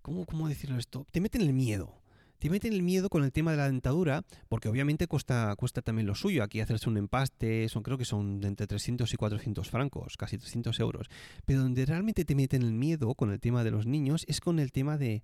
¿cómo, 0.02 0.26
¿cómo 0.26 0.48
decirlo 0.48 0.78
esto? 0.78 1.06
Te 1.12 1.22
meten 1.22 1.42
el 1.42 1.54
miedo. 1.54 2.01
Te 2.42 2.50
meten 2.50 2.74
el 2.74 2.82
miedo 2.82 3.08
con 3.08 3.24
el 3.24 3.32
tema 3.32 3.52
de 3.52 3.58
la 3.58 3.68
dentadura, 3.68 4.24
porque 4.50 4.68
obviamente 4.68 5.06
cuesta, 5.06 5.56
también 5.84 6.08
lo 6.08 6.16
suyo. 6.16 6.42
Aquí 6.42 6.60
hacerse 6.60 6.90
un 6.90 6.98
empaste, 6.98 7.70
son, 7.70 7.84
creo 7.84 8.00
que 8.00 8.04
son 8.04 8.44
entre 8.44 8.66
300 8.66 9.14
y 9.14 9.16
400 9.16 9.70
francos, 9.70 10.18
casi 10.18 10.40
300 10.40 10.80
euros. 10.80 11.08
Pero 11.46 11.62
donde 11.62 11.86
realmente 11.86 12.26
te 12.26 12.34
meten 12.34 12.64
el 12.64 12.74
miedo 12.74 13.14
con 13.14 13.32
el 13.32 13.40
tema 13.40 13.64
de 13.64 13.70
los 13.70 13.86
niños 13.86 14.26
es 14.28 14.42
con 14.42 14.58
el 14.58 14.72
tema 14.72 14.98
de, 14.98 15.22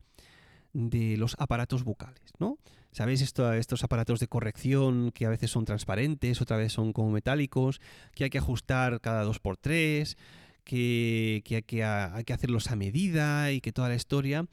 los 0.74 1.36
aparatos 1.40 1.84
bucales, 1.84 2.22
¿no? 2.38 2.60
¿Sabéis 2.92 3.24
esto, 3.24 3.52
estos 3.52 3.84
aparatos 3.84 4.20
de 4.20 4.28
corrección 4.28 5.10
que 5.12 5.26
a 5.26 5.30
veces 5.30 5.50
son 5.50 5.66
transparentes, 5.66 6.40
otra 6.40 6.58
vez 6.58 6.74
son 6.74 6.94
como 6.94 7.10
metálicos, 7.10 7.82
que 8.14 8.26
hay 8.26 8.30
que 8.30 8.38
ajustar 8.38 9.02
cada 9.02 9.24
dos 9.24 9.40
por 9.40 9.58
tres, 9.58 10.18
que, 10.64 11.42
que 11.46 11.56
hay, 11.56 11.64
que 11.64 11.84
hay 11.84 12.24
que 12.26 12.34
hacerlos 12.34 12.70
a 12.70 12.76
medida 12.76 13.52
y 13.52 13.60
que 13.60 13.72
toda 13.72 13.90
la 13.90 13.96
historia? 13.96 14.46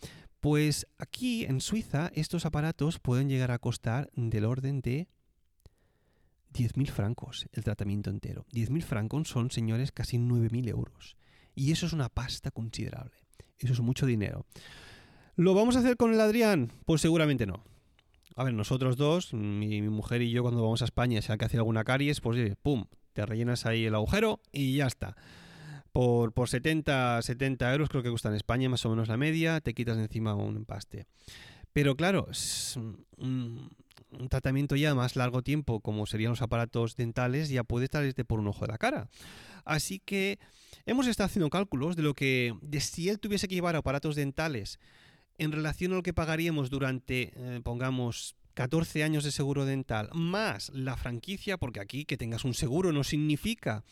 Pues 0.44 0.87
aquí 0.98 1.46
en 1.46 1.62
Suiza 1.62 2.11
estos 2.14 2.44
aparatos 2.44 2.98
pueden 2.98 3.30
llegar 3.30 3.50
a 3.50 3.59
costar 3.59 4.11
del 4.14 4.44
orden 4.44 4.83
de 4.83 5.09
10.000 6.52 6.90
francos 6.90 7.46
el 7.52 7.64
tratamiento 7.64 8.11
entero. 8.11 8.44
10.000 8.52 8.83
francos 8.83 9.26
son, 9.26 9.50
señores, 9.50 9.90
casi 9.90 10.18
9.000 10.18 10.68
euros. 10.68 11.16
Y 11.54 11.72
eso 11.72 11.87
es 11.87 11.94
una 11.94 12.11
pasta 12.11 12.50
considerable. 12.50 13.16
Eso 13.59 13.72
es 13.72 13.80
mucho 13.80 14.04
dinero. 14.04 14.44
¿Lo 15.35 15.54
vamos 15.54 15.76
a 15.76 15.78
hacer 15.78 15.96
con 15.96 16.12
el 16.12 16.20
Adrián? 16.20 16.70
Pues 16.85 17.00
seguramente 17.00 17.46
no. 17.46 17.64
A 18.37 18.44
ver, 18.44 18.52
nosotros 18.52 18.98
dos, 18.98 19.33
mi, 19.33 19.80
mujer 19.80 20.20
y 20.20 20.30
yo, 20.30 20.42
cuando 20.42 20.61
vamos 20.61 20.83
a 20.83 20.85
España, 20.85 21.22
si 21.22 21.33
hay 21.33 21.38
que 21.38 21.46
hacer 21.46 21.61
alguna 21.61 21.85
caries, 21.85 22.20
pues 22.20 22.54
pum, 22.61 22.85
te 23.14 23.24
rellenas 23.24 23.64
ahí 23.64 23.87
el 23.87 23.94
agujero 23.94 24.42
y 24.52 24.76
ya 24.76 24.88
está. 24.88 25.16
Por, 25.94 26.33
por 26.33 26.48
70, 26.48 27.22
70 27.22 27.72
euros 27.72 27.88
creo 27.88 28.02
que 28.02 28.11
cuesta 28.11 28.28
en 28.28 28.35
España 28.35 28.68
más 28.68 28.85
o 28.85 28.90
menos 28.90 29.07
la 29.07 29.16
media, 29.16 29.61
te 29.61 29.74
quitas 29.74 29.96
de 29.96 30.02
encima 30.02 30.35
un 30.35 30.57
empaste. 30.57 31.07
Pero 31.72 31.94
claro, 31.94 32.26
un, 33.16 33.70
tratamiento 34.28 34.74
ya 34.74 34.92
más 34.96 35.14
largo 35.14 35.42
tiempo, 35.42 35.78
como 35.78 36.07
serían 36.07 36.30
los 36.30 36.42
aparatos 36.42 36.96
dentales, 36.96 37.48
ya 37.48 37.62
puede 37.62 37.87
salirte 37.87 38.24
por 38.24 38.40
un 38.40 38.48
ojo 38.48 38.66
de 38.66 38.72
la 38.72 38.78
cara. 38.78 39.09
Así 39.64 40.00
que 40.00 40.40
hemos 40.85 41.07
estado 41.07 41.26
haciendo 41.26 41.48
cálculos 41.48 41.94
de 41.94 42.02
lo 42.02 42.14
que, 42.14 42.57
de 42.61 42.80
si 42.80 43.09
él 43.09 43.20
tuviese 43.20 43.46
que 43.46 43.54
llevar 43.54 43.76
aparatos 43.76 44.16
dentales 44.16 44.80
en 45.38 45.52
relación 45.52 45.92
a 45.92 45.94
lo 45.94 46.02
que 46.02 46.12
pagaríamos 46.12 46.70
durante, 46.70 47.33
eh, 47.37 47.61
pongamos, 47.62 48.35
14 48.54 49.04
años 49.04 49.22
de 49.22 49.30
seguro 49.30 49.64
dental, 49.64 50.11
más 50.12 50.70
la 50.70 50.96
franquicia, 50.96 51.57
porque 51.57 51.78
aquí 51.78 52.04
que 52.04 52.16
tengas 52.16 52.44
un 52.44 52.54
seguro 52.54 52.90
no 52.90 53.04
significa 53.04 53.85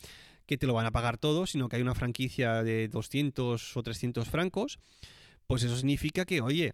que 0.45 0.57
te 0.57 0.67
lo 0.67 0.73
van 0.73 0.85
a 0.85 0.91
pagar 0.91 1.17
todo, 1.17 1.45
sino 1.45 1.69
que 1.69 1.77
hay 1.77 1.81
una 1.81 1.95
franquicia 1.95 2.63
de 2.63 2.87
200 2.89 3.77
o 3.77 3.83
300 3.83 4.29
francos, 4.29 4.79
pues 5.47 5.63
eso 5.63 5.75
significa 5.77 6.25
que, 6.25 6.41
oye, 6.41 6.73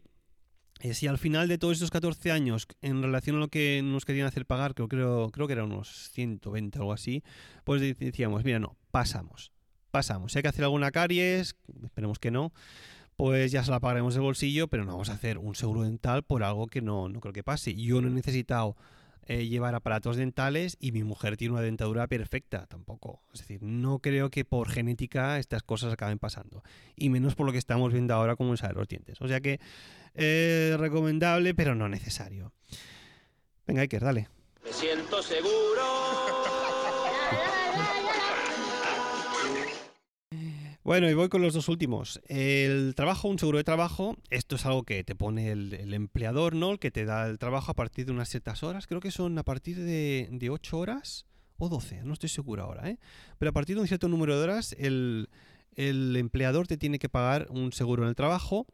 eh, 0.81 0.93
si 0.93 1.07
al 1.07 1.17
final 1.17 1.47
de 1.47 1.57
todos 1.57 1.73
estos 1.73 1.91
14 1.91 2.31
años, 2.31 2.67
en 2.81 3.01
relación 3.03 3.35
a 3.35 3.39
lo 3.39 3.47
que 3.49 3.81
nos 3.83 4.05
querían 4.05 4.27
hacer 4.27 4.45
pagar, 4.45 4.73
creo, 4.75 4.87
creo, 4.87 5.29
creo 5.31 5.47
que 5.47 5.53
era 5.53 5.65
unos 5.65 6.09
120 6.11 6.79
o 6.79 6.81
algo 6.83 6.93
así, 6.93 7.23
pues 7.63 7.81
de- 7.81 7.93
decíamos, 7.93 8.43
mira, 8.43 8.59
no, 8.59 8.77
pasamos, 8.91 9.51
pasamos. 9.91 10.31
Si 10.31 10.39
hay 10.39 10.43
que 10.43 10.47
hacer 10.49 10.63
alguna 10.63 10.91
caries, 10.91 11.55
esperemos 11.83 12.17
que 12.19 12.31
no, 12.31 12.53
pues 13.17 13.51
ya 13.51 13.63
se 13.65 13.71
la 13.71 13.81
pagaremos 13.81 14.13
del 14.13 14.23
bolsillo, 14.23 14.69
pero 14.69 14.85
no 14.85 14.93
vamos 14.93 15.09
a 15.09 15.13
hacer 15.13 15.37
un 15.37 15.53
seguro 15.53 15.81
dental 15.81 16.23
por 16.23 16.43
algo 16.43 16.67
que 16.67 16.81
no, 16.81 17.09
no 17.09 17.19
creo 17.19 17.33
que 17.33 17.43
pase. 17.43 17.75
Yo 17.75 17.99
no 17.99 18.07
he 18.07 18.11
necesitado 18.11 18.77
eh, 19.31 19.47
llevar 19.47 19.75
aparatos 19.75 20.17
dentales 20.17 20.75
y 20.79 20.91
mi 20.91 21.03
mujer 21.03 21.37
tiene 21.37 21.53
una 21.53 21.61
dentadura 21.61 22.07
perfecta 22.07 22.65
tampoco. 22.65 23.21
Es 23.31 23.41
decir, 23.41 23.61
no 23.61 23.99
creo 23.99 24.31
que 24.31 24.43
por 24.43 24.69
genética 24.69 25.37
estas 25.37 25.61
cosas 25.61 25.93
acaben 25.93 26.17
pasando. 26.17 26.63
Y 26.95 27.09
menos 27.09 27.35
por 27.35 27.45
lo 27.45 27.51
que 27.51 27.59
estamos 27.59 27.93
viendo 27.93 28.15
ahora 28.15 28.35
como 28.35 28.49
usar 28.49 28.75
los 28.75 28.87
dientes. 28.87 29.21
O 29.21 29.27
sea 29.27 29.39
que 29.39 29.59
eh, 30.15 30.75
recomendable, 30.79 31.53
pero 31.53 31.75
no 31.75 31.87
necesario. 31.87 32.53
Venga, 33.67 33.83
Iker, 33.83 34.01
dale. 34.01 34.29
Me 34.63 34.73
siento 34.73 35.21
seguro. 35.21 36.28
Bueno, 40.89 41.07
y 41.07 41.13
voy 41.13 41.29
con 41.29 41.43
los 41.43 41.53
dos 41.53 41.69
últimos. 41.69 42.19
El 42.27 42.95
trabajo, 42.95 43.27
un 43.27 43.37
seguro 43.37 43.59
de 43.59 43.63
trabajo, 43.63 44.17
esto 44.31 44.55
es 44.55 44.65
algo 44.65 44.81
que 44.81 45.03
te 45.03 45.13
pone 45.13 45.51
el, 45.51 45.93
empleador, 45.93 46.55
¿no? 46.55 46.71
El 46.71 46.79
que 46.79 46.89
te 46.89 47.05
da 47.05 47.27
el 47.27 47.37
trabajo 47.37 47.69
a 47.69 47.75
partir 47.75 48.07
de 48.07 48.11
unas 48.11 48.27
ciertas 48.27 48.63
horas. 48.63 48.87
Creo 48.87 48.99
que 48.99 49.11
son 49.11 49.37
a 49.37 49.43
partir 49.43 49.77
de, 49.77 50.29
de 50.31 50.49
8 50.49 50.79
horas 50.79 51.27
o 51.59 51.69
12, 51.69 52.01
no 52.05 52.13
estoy 52.13 52.29
seguro 52.29 52.63
ahora, 52.63 52.89
¿eh? 52.89 52.97
Pero 53.37 53.51
a 53.51 53.53
partir 53.53 53.75
de 53.75 53.83
un 53.83 53.87
cierto 53.87 54.09
número 54.09 54.35
de 54.35 54.43
horas, 54.43 54.75
el, 54.79 55.29
el 55.75 56.15
empleador 56.15 56.65
te 56.65 56.75
tiene 56.75 56.97
que 56.97 57.07
pagar 57.07 57.45
un 57.51 57.71
seguro 57.71 58.01
en 58.01 58.09
el 58.09 58.15
trabajo. 58.15 58.65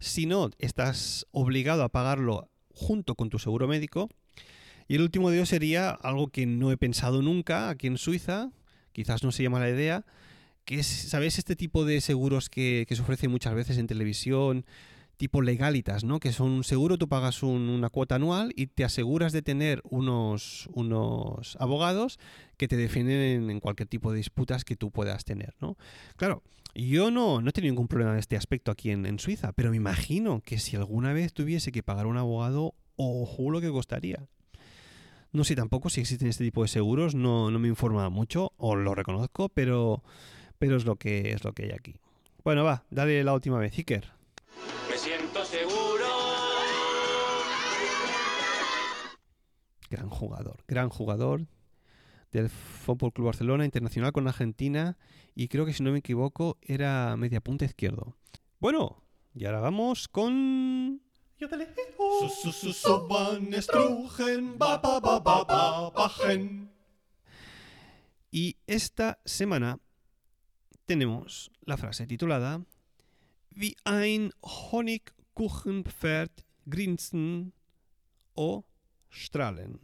Si 0.00 0.26
no, 0.26 0.50
estás 0.58 1.28
obligado 1.30 1.84
a 1.84 1.88
pagarlo 1.88 2.50
junto 2.74 3.14
con 3.14 3.30
tu 3.30 3.38
seguro 3.38 3.68
médico. 3.68 4.08
Y 4.88 4.96
el 4.96 5.02
último 5.02 5.30
de 5.30 5.36
ellos 5.36 5.50
sería 5.50 5.90
algo 5.90 6.30
que 6.32 6.46
no 6.46 6.72
he 6.72 6.76
pensado 6.76 7.22
nunca 7.22 7.68
aquí 7.68 7.86
en 7.86 7.96
Suiza, 7.96 8.50
quizás 8.90 9.22
no 9.22 9.30
se 9.30 9.44
llama 9.44 9.60
la 9.60 9.70
idea, 9.70 10.04
que 10.64 10.80
es, 10.80 10.86
¿sabes? 10.86 11.38
Este 11.38 11.56
tipo 11.56 11.84
de 11.84 12.00
seguros 12.00 12.48
que, 12.48 12.84
que 12.88 12.96
se 12.96 13.02
ofrecen 13.02 13.30
muchas 13.30 13.54
veces 13.54 13.78
en 13.78 13.86
televisión, 13.86 14.64
tipo 15.16 15.42
legalitas, 15.42 16.02
¿no? 16.04 16.18
Que 16.18 16.32
son 16.32 16.50
un 16.50 16.64
seguro, 16.64 16.96
tú 16.96 17.06
pagas 17.08 17.42
un- 17.42 17.68
una 17.68 17.90
cuota 17.90 18.14
anual 18.14 18.52
y 18.56 18.68
te 18.68 18.84
aseguras 18.84 19.32
de 19.32 19.42
tener 19.42 19.82
unos, 19.84 20.68
unos 20.72 21.56
abogados 21.60 22.18
que 22.56 22.68
te 22.68 22.76
defienden 22.76 23.50
en, 23.50 23.60
cualquier 23.60 23.88
tipo 23.88 24.12
de 24.12 24.18
disputas 24.18 24.64
que 24.64 24.76
tú 24.76 24.90
puedas 24.90 25.24
tener, 25.24 25.54
¿no? 25.60 25.76
Claro, 26.16 26.42
yo 26.74 27.10
no, 27.10 27.42
no 27.42 27.50
he 27.50 27.52
tenido 27.52 27.72
ningún 27.72 27.88
problema 27.88 28.12
en 28.12 28.18
este 28.18 28.36
aspecto 28.36 28.70
aquí 28.70 28.90
en, 28.90 29.04
en 29.04 29.18
Suiza, 29.18 29.52
pero 29.52 29.70
me 29.70 29.76
imagino 29.76 30.40
que 30.40 30.58
si 30.58 30.76
alguna 30.76 31.12
vez 31.12 31.34
tuviese 31.34 31.70
que 31.72 31.82
pagar 31.82 32.06
un 32.06 32.16
abogado, 32.16 32.74
ojo 32.96 33.50
lo 33.50 33.60
que 33.60 33.70
costaría. 33.70 34.24
No 35.32 35.44
sé 35.44 35.54
tampoco 35.54 35.90
si 35.90 36.00
existen 36.00 36.28
este 36.28 36.44
tipo 36.44 36.62
de 36.62 36.68
seguros, 36.68 37.14
no, 37.14 37.50
no 37.50 37.58
me 37.58 37.68
informa 37.68 38.08
mucho, 38.08 38.52
o 38.56 38.74
lo 38.74 38.94
reconozco, 38.94 39.48
pero, 39.48 40.02
pero 40.60 40.76
es 40.76 40.84
lo 40.84 40.96
que 40.96 41.32
es 41.32 41.42
lo 41.42 41.54
que 41.54 41.64
hay 41.64 41.70
aquí. 41.72 41.96
Bueno, 42.44 42.64
va, 42.64 42.84
dale 42.90 43.24
la 43.24 43.32
última 43.32 43.58
vez, 43.58 43.76
Iker. 43.78 44.12
Me 44.90 44.96
siento 44.98 45.42
seguro. 45.42 46.06
Gran 49.88 50.10
jugador, 50.10 50.62
gran 50.68 50.90
jugador 50.90 51.46
del 52.30 52.50
Fútbol 52.50 53.12
Club 53.14 53.26
Barcelona, 53.28 53.64
internacional 53.64 54.12
con 54.12 54.28
Argentina, 54.28 54.98
y 55.34 55.48
creo 55.48 55.64
que 55.64 55.72
si 55.72 55.82
no 55.82 55.92
me 55.92 56.00
equivoco 56.00 56.58
era 56.60 57.16
media 57.16 57.40
punta 57.40 57.64
izquierdo. 57.64 58.14
Bueno, 58.58 59.02
y 59.34 59.46
ahora 59.46 59.60
vamos 59.60 60.08
con. 60.08 61.00
Su, 61.38 62.28
su, 62.28 62.52
su, 62.52 62.72
so 62.74 63.08
van 63.08 63.50
Strugen, 63.62 64.58
ba, 64.58 64.76
ba, 64.76 65.00
ba, 65.00 65.20
ba, 65.20 65.42
ba, 65.44 65.90
bajen. 65.90 66.70
Y 68.30 68.58
esta 68.66 69.18
semana 69.24 69.78
tenemos 70.90 71.52
la 71.66 71.76
frase 71.76 72.04
titulada 72.04 72.64
Wie 73.54 73.76
ein 73.84 74.32
Honigkuchenpferd 74.42 76.44
grinsen 76.66 77.52
o 78.34 78.64
strahlen. 79.08 79.78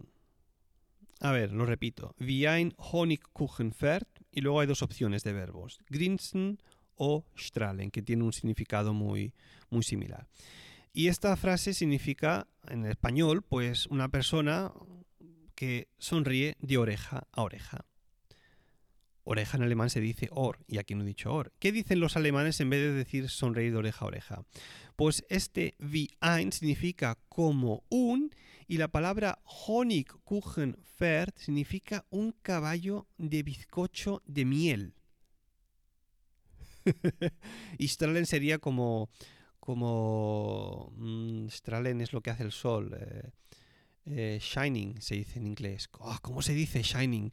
A 1.20 1.30
ver, 1.30 1.52
lo 1.52 1.64
repito. 1.64 2.12
Wie 2.18 2.48
ein 2.48 2.74
Honigkuchenpferd. 2.76 4.08
Y 4.32 4.40
luego 4.40 4.58
hay 4.58 4.66
dos 4.66 4.82
opciones 4.82 5.22
de 5.22 5.32
verbos. 5.32 5.78
Grinsen 5.88 6.58
o 6.96 7.24
strahlen, 7.36 7.92
que 7.92 8.02
tienen 8.02 8.24
un 8.24 8.32
significado 8.32 8.92
muy, 8.92 9.32
muy 9.70 9.84
similar. 9.84 10.26
Y 10.92 11.06
esta 11.06 11.36
frase 11.36 11.72
significa, 11.72 12.48
en 12.66 12.84
español, 12.84 13.42
pues 13.42 13.86
una 13.86 14.08
persona 14.08 14.72
que 15.54 15.86
sonríe 15.98 16.56
de 16.58 16.78
oreja 16.78 17.28
a 17.30 17.42
oreja. 17.42 17.84
Oreja 19.28 19.56
en 19.56 19.64
alemán 19.64 19.90
se 19.90 20.00
dice 20.00 20.28
or, 20.30 20.60
y 20.68 20.78
aquí 20.78 20.94
no 20.94 21.02
he 21.02 21.06
dicho 21.06 21.34
or. 21.34 21.52
¿Qué 21.58 21.72
dicen 21.72 21.98
los 21.98 22.16
alemanes 22.16 22.60
en 22.60 22.70
vez 22.70 22.80
de 22.80 22.92
decir 22.92 23.28
sonreír 23.28 23.72
de 23.72 23.78
oreja 23.78 24.04
a 24.04 24.08
oreja? 24.08 24.44
Pues 24.94 25.24
este 25.28 25.74
wie 25.80 26.08
ein 26.20 26.52
significa 26.52 27.18
como 27.28 27.82
un, 27.88 28.30
y 28.68 28.78
la 28.78 28.88
palabra 28.88 29.40
Honigkuchenpferd 29.44 31.34
significa 31.36 32.06
un 32.10 32.32
caballo 32.40 33.08
de 33.18 33.42
bizcocho 33.42 34.22
de 34.26 34.44
miel. 34.44 34.94
y 37.78 37.88
Strahlen 37.88 38.26
sería 38.26 38.58
como. 38.58 39.10
como. 39.58 40.92
mm, 40.96 41.48
Strahlen 41.48 42.00
es 42.00 42.12
lo 42.12 42.20
que 42.20 42.30
hace 42.30 42.44
el 42.44 42.52
sol. 42.52 42.96
eh, 42.96 43.30
eh, 44.08 44.38
shining 44.40 45.00
se 45.02 45.16
dice 45.16 45.40
en 45.40 45.46
inglés. 45.48 45.88
Ah, 46.00 46.20
¿Cómo 46.22 46.42
se 46.42 46.54
dice 46.54 46.82
shining? 46.82 47.32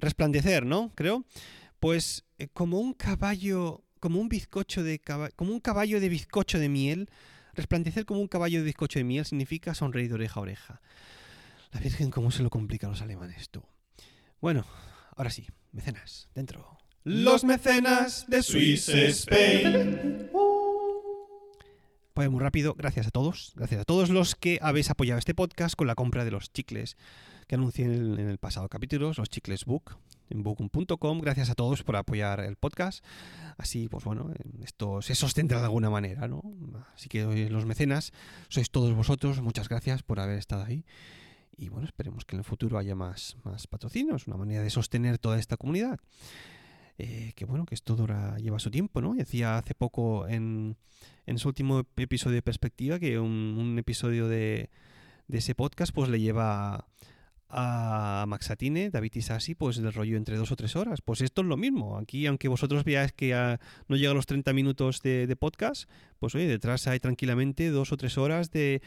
Resplandecer, 0.00 0.66
¿no? 0.66 0.92
Creo. 0.94 1.24
Pues 1.78 2.24
eh, 2.38 2.48
como 2.52 2.78
un 2.78 2.92
caballo. 2.94 3.84
como 4.00 4.20
un 4.20 4.28
bizcocho 4.28 4.82
de 4.82 5.00
como 5.36 5.52
un 5.52 5.60
caballo 5.60 6.00
de 6.00 6.08
bizcocho 6.08 6.58
de 6.58 6.68
miel. 6.68 7.10
Resplandecer 7.54 8.04
como 8.04 8.20
un 8.20 8.28
caballo 8.28 8.58
de 8.58 8.64
bizcocho 8.64 8.98
de 8.98 9.04
miel 9.04 9.24
significa 9.24 9.74
sonreír 9.74 10.08
de 10.08 10.14
oreja 10.14 10.40
a 10.40 10.42
oreja. 10.42 10.80
La 11.72 11.80
Virgen, 11.80 12.10
cómo 12.10 12.30
se 12.30 12.42
lo 12.42 12.50
complica 12.50 12.86
a 12.86 12.90
los 12.90 13.02
alemanes, 13.02 13.50
tú. 13.50 13.62
Bueno, 14.40 14.64
ahora 15.16 15.30
sí, 15.30 15.46
mecenas, 15.72 16.28
dentro. 16.34 16.78
Los 17.04 17.44
mecenas 17.44 18.26
de 18.28 18.42
Swiss 18.42 18.88
Spain. 18.88 20.30
Pues 22.14 22.28
muy 22.28 22.40
rápido, 22.40 22.74
gracias 22.74 23.06
a 23.06 23.10
todos, 23.10 23.52
gracias 23.54 23.82
a 23.82 23.84
todos 23.84 24.10
los 24.10 24.34
que 24.34 24.58
habéis 24.60 24.90
apoyado 24.90 25.18
este 25.18 25.34
podcast 25.34 25.76
con 25.76 25.86
la 25.86 25.94
compra 25.94 26.24
de 26.24 26.32
los 26.32 26.52
chicles 26.52 26.96
que 27.50 27.56
anuncié 27.56 27.86
en 27.86 28.16
el, 28.20 28.38
pasado 28.38 28.68
capítulo, 28.68 29.10
los 29.16 29.28
chicles 29.28 29.64
Book, 29.64 29.96
en 30.28 30.44
book.com. 30.44 31.18
Gracias 31.18 31.50
a 31.50 31.56
todos 31.56 31.82
por 31.82 31.96
apoyar 31.96 32.38
el 32.38 32.54
podcast. 32.54 33.04
Así, 33.58 33.88
pues 33.88 34.04
bueno, 34.04 34.32
esto 34.62 35.02
se 35.02 35.16
sostendrá 35.16 35.58
de 35.58 35.64
alguna 35.64 35.90
manera, 35.90 36.28
¿no? 36.28 36.44
Así 36.94 37.08
que 37.08 37.22
eh, 37.22 37.50
los 37.50 37.66
mecenas 37.66 38.12
sois 38.48 38.70
todos 38.70 38.94
vosotros, 38.94 39.40
muchas 39.40 39.68
gracias 39.68 40.04
por 40.04 40.20
haber 40.20 40.38
estado 40.38 40.62
ahí. 40.62 40.84
Y 41.56 41.70
bueno, 41.70 41.88
esperemos 41.88 42.24
que 42.24 42.36
en 42.36 42.38
el 42.38 42.44
futuro 42.44 42.78
haya 42.78 42.94
más, 42.94 43.36
más 43.42 43.66
patrocinios, 43.66 44.28
una 44.28 44.36
manera 44.36 44.62
de 44.62 44.70
sostener 44.70 45.18
toda 45.18 45.36
esta 45.36 45.56
comunidad. 45.56 45.98
Eh, 46.98 47.32
que 47.34 47.46
bueno, 47.46 47.66
que 47.66 47.74
esto 47.74 47.96
dura, 47.96 48.36
lleva 48.38 48.60
su 48.60 48.70
tiempo, 48.70 49.00
¿no? 49.00 49.12
Decía 49.14 49.58
hace 49.58 49.74
poco 49.74 50.28
en, 50.28 50.76
en 51.26 51.38
su 51.40 51.48
último 51.48 51.84
episodio 51.96 52.36
de 52.36 52.42
Perspectiva 52.42 53.00
que 53.00 53.18
un, 53.18 53.56
un 53.58 53.76
episodio 53.76 54.28
de, 54.28 54.70
de 55.26 55.38
ese 55.38 55.56
podcast 55.56 55.92
pues 55.92 56.08
le 56.08 56.20
lleva 56.20 56.86
a 57.50 58.24
Maxatine, 58.28 58.90
David 58.90 59.12
Isasi, 59.14 59.54
pues 59.54 59.76
del 59.76 59.92
rollo 59.92 60.16
entre 60.16 60.36
dos 60.36 60.52
o 60.52 60.56
tres 60.56 60.76
horas. 60.76 61.00
Pues 61.00 61.20
esto 61.20 61.42
es 61.42 61.46
lo 61.46 61.56
mismo. 61.56 61.98
Aquí, 61.98 62.26
aunque 62.26 62.48
vosotros 62.48 62.84
veáis 62.84 63.12
que 63.12 63.34
ah, 63.34 63.60
no 63.88 63.96
llega 63.96 64.12
a 64.12 64.14
los 64.14 64.26
30 64.26 64.52
minutos 64.52 65.02
de, 65.02 65.26
de 65.26 65.36
podcast, 65.36 65.88
pues 66.18 66.34
oye, 66.34 66.46
detrás 66.46 66.86
hay 66.86 67.00
tranquilamente 67.00 67.70
dos 67.70 67.92
o 67.92 67.96
tres 67.96 68.18
horas 68.18 68.50
de, 68.50 68.82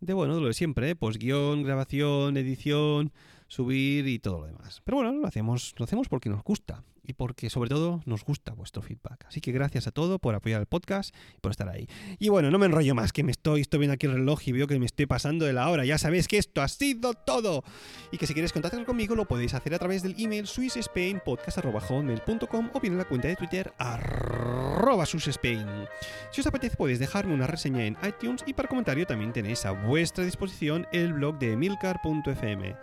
de 0.00 0.12
bueno, 0.12 0.34
de 0.34 0.40
lo 0.40 0.48
de 0.48 0.54
siempre, 0.54 0.90
¿eh? 0.90 0.96
pues 0.96 1.18
guion, 1.18 1.62
grabación, 1.62 2.36
edición, 2.36 3.12
subir 3.48 4.08
y 4.08 4.18
todo 4.18 4.40
lo 4.40 4.46
demás. 4.46 4.82
Pero 4.84 4.96
bueno, 4.96 5.12
lo 5.12 5.26
hacemos, 5.26 5.74
lo 5.78 5.84
hacemos 5.84 6.08
porque 6.08 6.28
nos 6.28 6.42
gusta 6.42 6.82
y 7.04 7.12
porque 7.14 7.48
sobre 7.50 7.70
todo 7.70 8.02
nos 8.06 8.24
gusta 8.24 8.52
vuestro 8.52 8.82
feedback. 8.82 9.26
Así 9.26 9.40
que 9.40 9.52
gracias 9.52 9.86
a 9.86 9.92
todo 9.92 10.18
por 10.18 10.34
apoyar 10.34 10.60
el 10.60 10.66
podcast 10.66 11.14
y 11.36 11.40
por 11.40 11.52
estar 11.52 11.68
ahí. 11.68 11.86
Y 12.18 12.30
bueno, 12.30 12.50
no 12.50 12.58
me 12.58 12.66
enrollo 12.66 12.94
más, 12.94 13.12
que 13.12 13.22
me 13.22 13.30
estoy, 13.30 13.60
estoy 13.60 13.80
viendo 13.80 13.92
aquí 13.94 14.06
el 14.06 14.14
reloj 14.14 14.40
y 14.46 14.52
veo 14.52 14.66
que 14.66 14.78
me 14.78 14.86
estoy 14.86 15.04
pasando 15.06 15.44
de 15.44 15.52
la 15.52 15.68
hora. 15.68 15.84
Ya 15.84 15.98
sabéis 15.98 16.26
que 16.28 16.38
esto 16.38 16.62
ha 16.62 16.68
sido 16.68 17.12
todo. 17.14 17.64
Y 18.10 18.16
que 18.18 18.26
si 18.26 18.34
queréis 18.34 18.52
contactar 18.52 18.84
conmigo 18.84 19.14
lo 19.14 19.26
podéis 19.26 19.54
hacer 19.54 19.74
a 19.74 19.78
través 19.78 20.02
del 20.02 20.16
email 20.18 20.46
swissspainpodcast.com 20.46 22.70
o 22.72 22.80
bien 22.80 22.94
en 22.94 22.98
la 22.98 23.04
cuenta 23.04 23.28
de 23.28 23.36
Twitter 23.36 23.72
arroba 23.78 25.06
swissspain. 25.06 25.86
Si 26.30 26.40
os 26.40 26.46
apetece 26.46 26.76
podéis 26.76 26.98
dejarme 26.98 27.34
una 27.34 27.46
reseña 27.46 27.84
en 27.84 27.96
iTunes 28.06 28.42
y 28.46 28.54
para 28.54 28.68
comentario 28.68 29.06
también 29.06 29.32
tenéis 29.32 29.64
a 29.66 29.72
vuestra 29.72 30.24
disposición 30.24 30.86
el 30.92 31.12
blog 31.12 31.38
de 31.38 31.56
milcar.fm. 31.56 32.76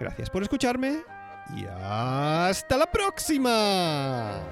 Gracias 0.00 0.30
por 0.30 0.42
escucharme 0.42 1.02
y 1.54 1.66
hasta 1.66 2.76
la 2.76 2.90
próxima. 2.90 4.42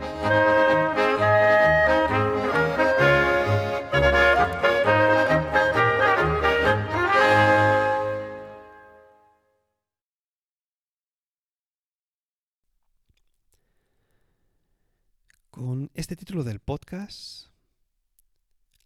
Con 15.50 15.90
este 15.94 16.16
título 16.16 16.44
del 16.44 16.60
podcast 16.60 17.46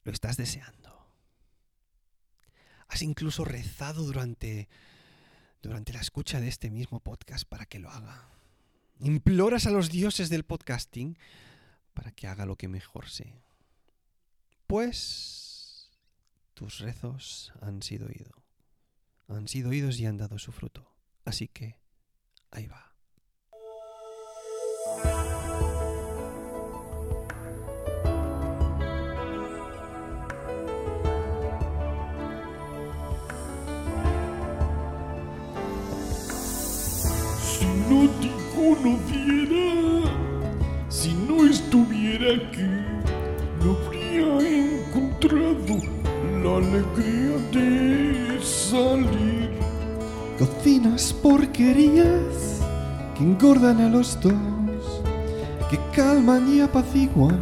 lo 0.04 0.12
estás 0.12 0.36
deseando. 0.36 1.06
Has 2.88 3.02
incluso 3.02 3.44
rezado 3.44 4.02
durante 4.04 4.68
durante 5.62 5.92
la 5.92 6.00
escucha 6.00 6.40
de 6.40 6.48
este 6.48 6.70
mismo 6.70 7.00
podcast 7.00 7.44
para 7.48 7.66
que 7.66 7.78
lo 7.78 7.90
haga. 7.90 8.28
Imploras 9.00 9.66
a 9.66 9.70
los 9.70 9.90
dioses 9.90 10.28
del 10.28 10.44
podcasting 10.44 11.18
para 11.94 12.12
que 12.12 12.26
haga 12.26 12.46
lo 12.46 12.56
que 12.56 12.68
mejor 12.68 13.08
sé. 13.08 13.34
Pues 14.66 15.90
tus 16.54 16.80
rezos 16.80 17.52
han 17.60 17.82
sido 17.82 18.06
oídos. 18.06 18.34
Han 19.28 19.48
sido 19.48 19.70
oídos 19.70 19.98
y 20.00 20.06
han 20.06 20.16
dado 20.16 20.38
su 20.38 20.52
fruto. 20.52 20.90
Así 21.24 21.48
que 21.48 21.76
ahí 22.50 22.66
va. 22.66 22.89
Aquí, 42.30 42.68
no 43.62 43.76
habría 43.86 44.28
encontrado 44.68 45.74
la 46.42 46.56
alegría 46.56 47.36
de 47.52 48.40
salir. 48.42 49.50
Cocinas 50.38 51.12
porquerías 51.12 52.60
que 53.16 53.24
engordan 53.24 53.80
a 53.80 53.88
los 53.88 54.18
dos, 54.20 55.02
que 55.70 55.78
calman 55.94 56.48
y 56.54 56.60
apaciguan 56.60 57.40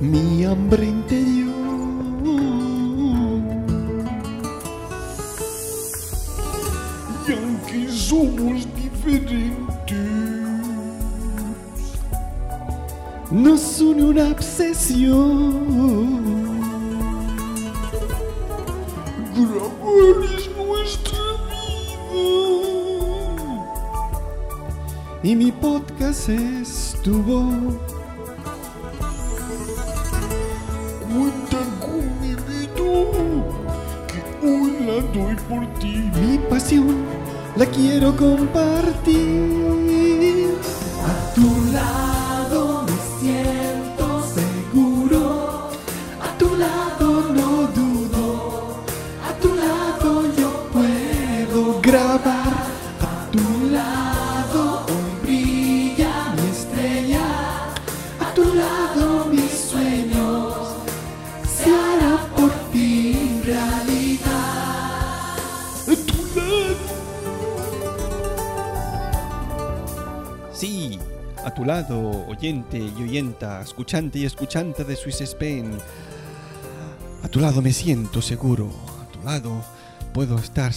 mi 0.00 0.44
hambre 0.44 0.86
interior. 0.86 1.48
Y 7.26 7.32
aunque 7.32 7.88
somos 7.90 8.66
diferentes, 8.74 9.77
Nos 13.30 13.80
une 13.82 14.04
una 14.04 14.28
obsesión. 14.30 15.18
grabar 19.34 20.24
es 20.24 20.48
nuestra 20.56 21.18
vida. 21.50 22.16
Y 25.22 25.36
mi 25.36 25.52
podcast 25.52 26.30
es 26.30 26.96
tu 27.02 27.22
voz. 27.22 27.74
Cuenta 31.02 31.58
con 31.80 32.02
mi 32.22 32.34
vida, 32.34 32.72
que 34.08 34.20
hoy 34.46 34.70
la 34.86 34.98
doy 35.12 35.36
por 35.50 35.62
ti. 35.80 35.94
Mi 36.18 36.38
pasión 36.48 36.96
la 37.56 37.66
quiero 37.66 38.16
compartir. 38.16 39.17
Oyente 72.38 72.78
y 72.78 73.02
oyenta, 73.02 73.60
escuchante 73.60 74.20
y 74.20 74.24
escuchante 74.24 74.84
de 74.84 74.94
Swiss 74.94 75.20
Spain. 75.22 75.76
A 77.24 77.28
tu 77.28 77.40
lado 77.40 77.60
me 77.60 77.72
siento 77.72 78.22
seguro, 78.22 78.70
a 79.02 79.10
tu 79.10 79.20
lado 79.24 79.64
puedo 80.14 80.38
estar 80.38 80.72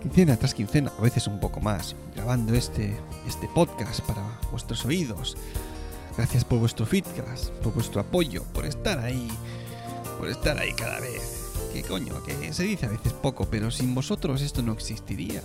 quincena 0.00 0.38
tras 0.38 0.54
quincena, 0.54 0.90
a 0.98 1.02
veces 1.02 1.26
un 1.26 1.38
poco 1.38 1.60
más, 1.60 1.94
grabando 2.14 2.54
este, 2.54 2.96
este 3.28 3.46
podcast 3.48 4.00
para 4.00 4.22
vuestros 4.50 4.86
oídos. 4.86 5.36
Gracias 6.16 6.46
por 6.46 6.58
vuestro 6.60 6.86
feedback, 6.86 7.50
por 7.62 7.74
vuestro 7.74 8.00
apoyo, 8.00 8.44
por 8.54 8.64
estar 8.64 8.98
ahí, 9.00 9.28
por 10.18 10.30
estar 10.30 10.58
ahí 10.58 10.72
cada 10.72 10.98
vez. 11.00 11.50
Que 11.74 11.82
coño, 11.82 12.22
que 12.22 12.54
se 12.54 12.62
dice 12.62 12.86
a 12.86 12.88
veces 12.90 13.12
poco, 13.12 13.46
pero 13.50 13.70
sin 13.70 13.94
vosotros 13.94 14.40
esto 14.40 14.62
no 14.62 14.72
existiría. 14.72 15.42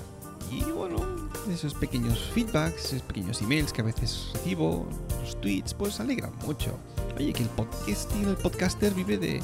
Y 0.50 0.64
bueno, 0.64 1.05
esos 1.50 1.74
pequeños 1.74 2.20
feedbacks, 2.34 2.86
esos 2.86 3.02
pequeños 3.04 3.42
emails 3.42 3.72
que 3.74 3.82
a 3.82 3.86
veces 3.86 4.30
recibo, 4.34 4.88
los 5.22 5.40
tweets, 5.42 5.74
pues 5.74 6.00
alegran 6.00 6.32
mucho. 6.46 6.78
Oye, 7.18 7.32
que 7.34 7.44
el 7.44 7.50
podcasting, 7.50 8.28
el 8.28 8.36
podcaster 8.38 8.94
vive 8.94 9.18
de, 9.18 9.42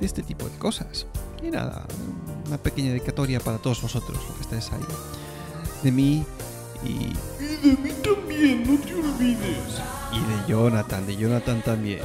de 0.00 0.06
este 0.06 0.22
tipo 0.22 0.48
de 0.48 0.56
cosas. 0.58 1.06
Y 1.42 1.50
nada, 1.50 1.86
una 2.46 2.58
pequeña 2.58 2.90
dedicatoria 2.90 3.40
para 3.40 3.58
todos 3.58 3.80
vosotros, 3.82 4.16
los 4.28 4.34
que 4.36 4.42
estáis 4.42 4.70
ahí. 4.72 4.84
De 5.82 5.92
mí 5.92 6.24
y, 6.84 6.88
Y 7.42 7.56
de 7.68 7.76
mí 7.82 7.90
también, 8.02 8.62
no 8.74 8.80
te 8.80 8.94
olvides. 8.94 9.80
y 10.12 10.18
de 10.20 10.48
Jonathan, 10.48 11.06
de 11.06 11.16
Jonathan 11.16 11.62
también. 11.62 12.00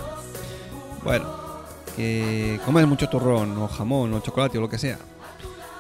Bueno, 1.04 1.26
que 1.96 2.60
comáis 2.66 2.88
mucho 2.88 3.08
turrón 3.10 3.58
o 3.58 3.68
jamón 3.68 4.14
o 4.14 4.20
chocolate 4.22 4.58
o 4.58 4.62
lo 4.62 4.70
que 4.70 4.78
sea. 4.78 4.98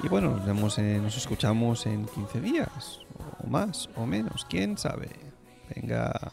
Y 0.03 0.07
bueno, 0.07 0.31
nos 0.31 0.45
vemos, 0.45 0.77
en- 0.77 1.01
nos 1.03 1.17
escuchamos 1.17 1.85
en 1.87 2.05
15 2.05 2.39
días, 2.41 2.99
o 3.45 3.49
más, 3.49 3.87
o 3.95 4.05
menos, 4.05 4.45
quién 4.49 4.77
sabe. 4.77 5.09
Venga, 5.75 6.31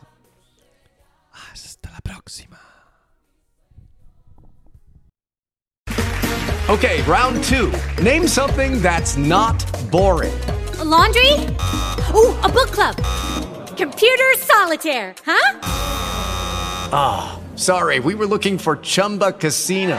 hasta 1.33 1.90
la 1.90 2.01
próxima. 2.01 2.59
Okay, 6.68 7.03
round 7.03 7.42
two. 7.44 7.72
Name 8.03 8.27
something 8.27 8.81
that's 8.81 9.16
not 9.16 9.62
boring. 9.90 10.33
A 10.79 10.85
laundry? 10.85 11.33
Ooh, 12.14 12.35
a 12.42 12.48
book 12.48 12.70
club. 12.70 12.96
Computer 13.77 14.33
solitaire, 14.38 15.14
huh? 15.27 15.59
Sorry, 17.57 18.01
we 18.01 18.14
were 18.14 18.27
looking 18.27 18.59
for 18.59 18.77
Chumba 18.77 19.33
Casino. 19.33 19.98